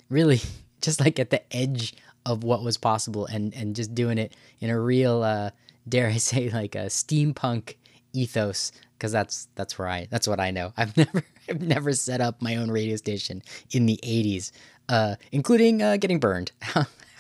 [0.09, 0.41] really
[0.81, 1.95] just like at the edge
[2.27, 5.51] of what was possible and and just doing it in a real uh,
[5.89, 7.77] dare I say like a steampunk
[8.13, 10.73] ethos because that's that's where I that's what I know.
[10.77, 14.51] I've never I've never set up my own radio station in the 80s,
[14.89, 16.53] uh, including uh, getting burned.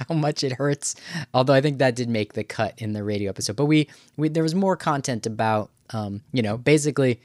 [0.08, 0.96] How much it hurts.
[1.32, 3.54] Although I think that did make the cut in the radio episode.
[3.54, 7.20] But we, we there was more content about um, you know, basically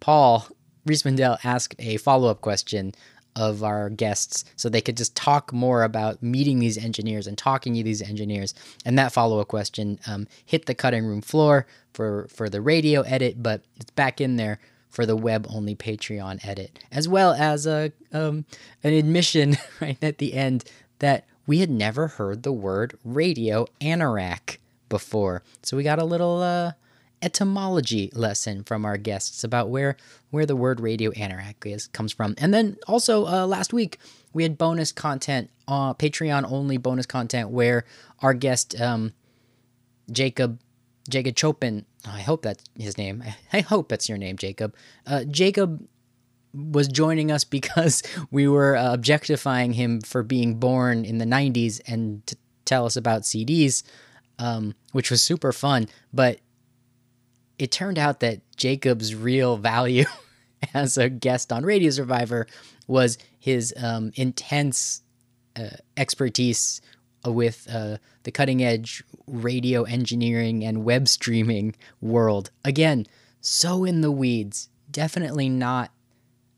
[0.00, 0.46] Paul
[0.88, 2.92] Riismandel asked a follow-up question
[3.36, 7.74] of our guests so they could just talk more about meeting these engineers and talking
[7.74, 8.54] to these engineers.
[8.84, 13.02] And that follow up question um, hit the cutting room floor for, for the radio
[13.02, 14.60] edit, but it's back in there
[14.94, 18.44] for the web only Patreon edit, as well as a um,
[18.84, 20.64] an admission right at the end
[21.00, 25.42] that we had never heard the word radio anorak before.
[25.62, 26.72] So we got a little uh,
[27.20, 29.96] etymology lesson from our guests about where
[30.30, 32.36] where the word radio anorak is comes from.
[32.38, 33.98] And then also uh, last week
[34.32, 37.84] we had bonus content, uh, Patreon only bonus content where
[38.20, 39.12] our guest um,
[40.12, 40.60] Jacob
[41.08, 43.22] Jacob Chopin, I hope that's his name.
[43.52, 44.74] I hope that's your name, Jacob.
[45.06, 45.86] Uh, Jacob
[46.52, 51.80] was joining us because we were uh, objectifying him for being born in the 90s
[51.86, 53.82] and to tell us about CDs,
[54.38, 55.88] um, which was super fun.
[56.12, 56.40] But
[57.58, 60.04] it turned out that Jacob's real value
[60.72, 62.46] as a guest on Radio Survivor
[62.86, 65.02] was his um, intense
[65.56, 66.80] uh, expertise
[67.24, 72.50] with uh, the cutting edge radio engineering and web streaming world.
[72.64, 73.06] Again,
[73.40, 74.68] so in the weeds.
[74.90, 75.90] Definitely not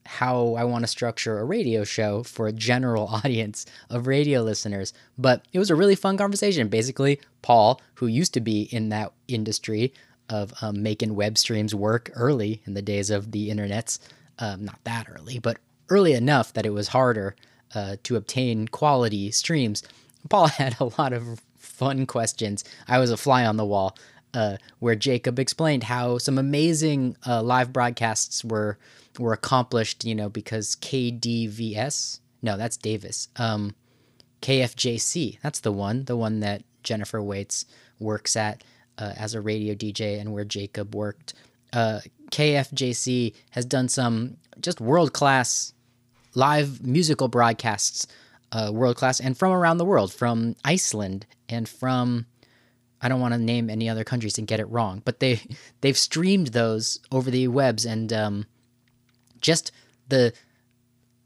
[0.04, 4.92] how I want to structure a radio show for a general audience of radio listeners.
[5.18, 6.68] But it was a really fun conversation.
[6.68, 9.92] Basically, Paul, who used to be in that industry,
[10.28, 13.98] of um, making web streams work early in the days of the internets.
[14.38, 15.58] Um, not that early, but
[15.88, 17.36] early enough that it was harder
[17.74, 19.82] uh, to obtain quality streams.
[20.28, 21.40] Paul had a lot of
[21.76, 22.64] fun questions.
[22.88, 23.96] I was a fly on the wall
[24.34, 28.78] uh, where Jacob explained how some amazing uh, live broadcasts were
[29.18, 30.04] were accomplished.
[30.04, 33.28] You know, because KDVS, no, that's Davis.
[33.36, 33.74] Um,
[34.42, 37.66] KFJC, that's the one, the one that Jennifer Waits
[37.98, 38.62] works at
[38.98, 41.34] uh, as a radio DJ and where Jacob worked.
[41.72, 42.00] Uh,
[42.30, 45.72] KFJC has done some just world class
[46.34, 48.06] live musical broadcasts,
[48.52, 52.26] uh, world class, and from around the world, from Iceland and from
[53.00, 55.40] I don't want to name any other countries and get it wrong, but they
[55.80, 58.46] they've streamed those over the webs and um,
[59.40, 59.72] just
[60.08, 60.32] the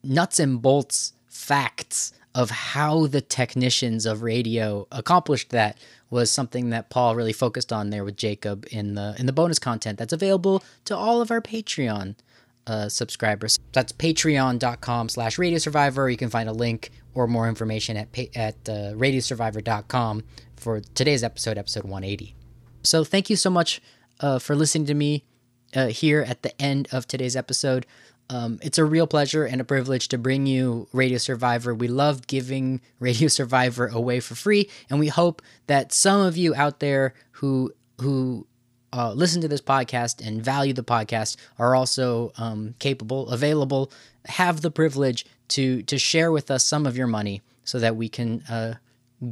[0.02, 5.78] nuts and bolts facts of how the technicians of radio accomplished that
[6.10, 9.58] was something that Paul really focused on there with Jacob in the in the bonus
[9.58, 12.16] content that's available to all of our Patreon
[12.66, 13.58] uh, subscribers.
[13.72, 16.08] That's patreon.com slash radio survivor.
[16.08, 20.24] You can find a link or more information at, at uh, radiosurvivor.com
[20.56, 22.34] for today's episode, episode 180.
[22.82, 23.80] So thank you so much
[24.20, 25.24] uh, for listening to me
[25.74, 27.86] uh, here at the end of today's episode.
[28.28, 31.74] Um, it's a real pleasure and a privilege to bring you Radio Survivor.
[31.74, 36.54] We love giving Radio Survivor away for free, and we hope that some of you
[36.54, 38.46] out there who who
[38.92, 43.90] uh, listen to this podcast and value the podcast are also um, capable, available,
[44.26, 48.08] have the privilege to to share with us some of your money so that we
[48.08, 48.74] can uh,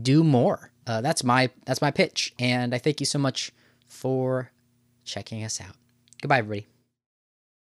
[0.03, 0.71] do more.
[0.87, 3.53] Uh, that's my that's my pitch, and I thank you so much
[3.87, 4.51] for
[5.05, 5.75] checking us out.
[6.21, 6.78] Goodbye, everybody.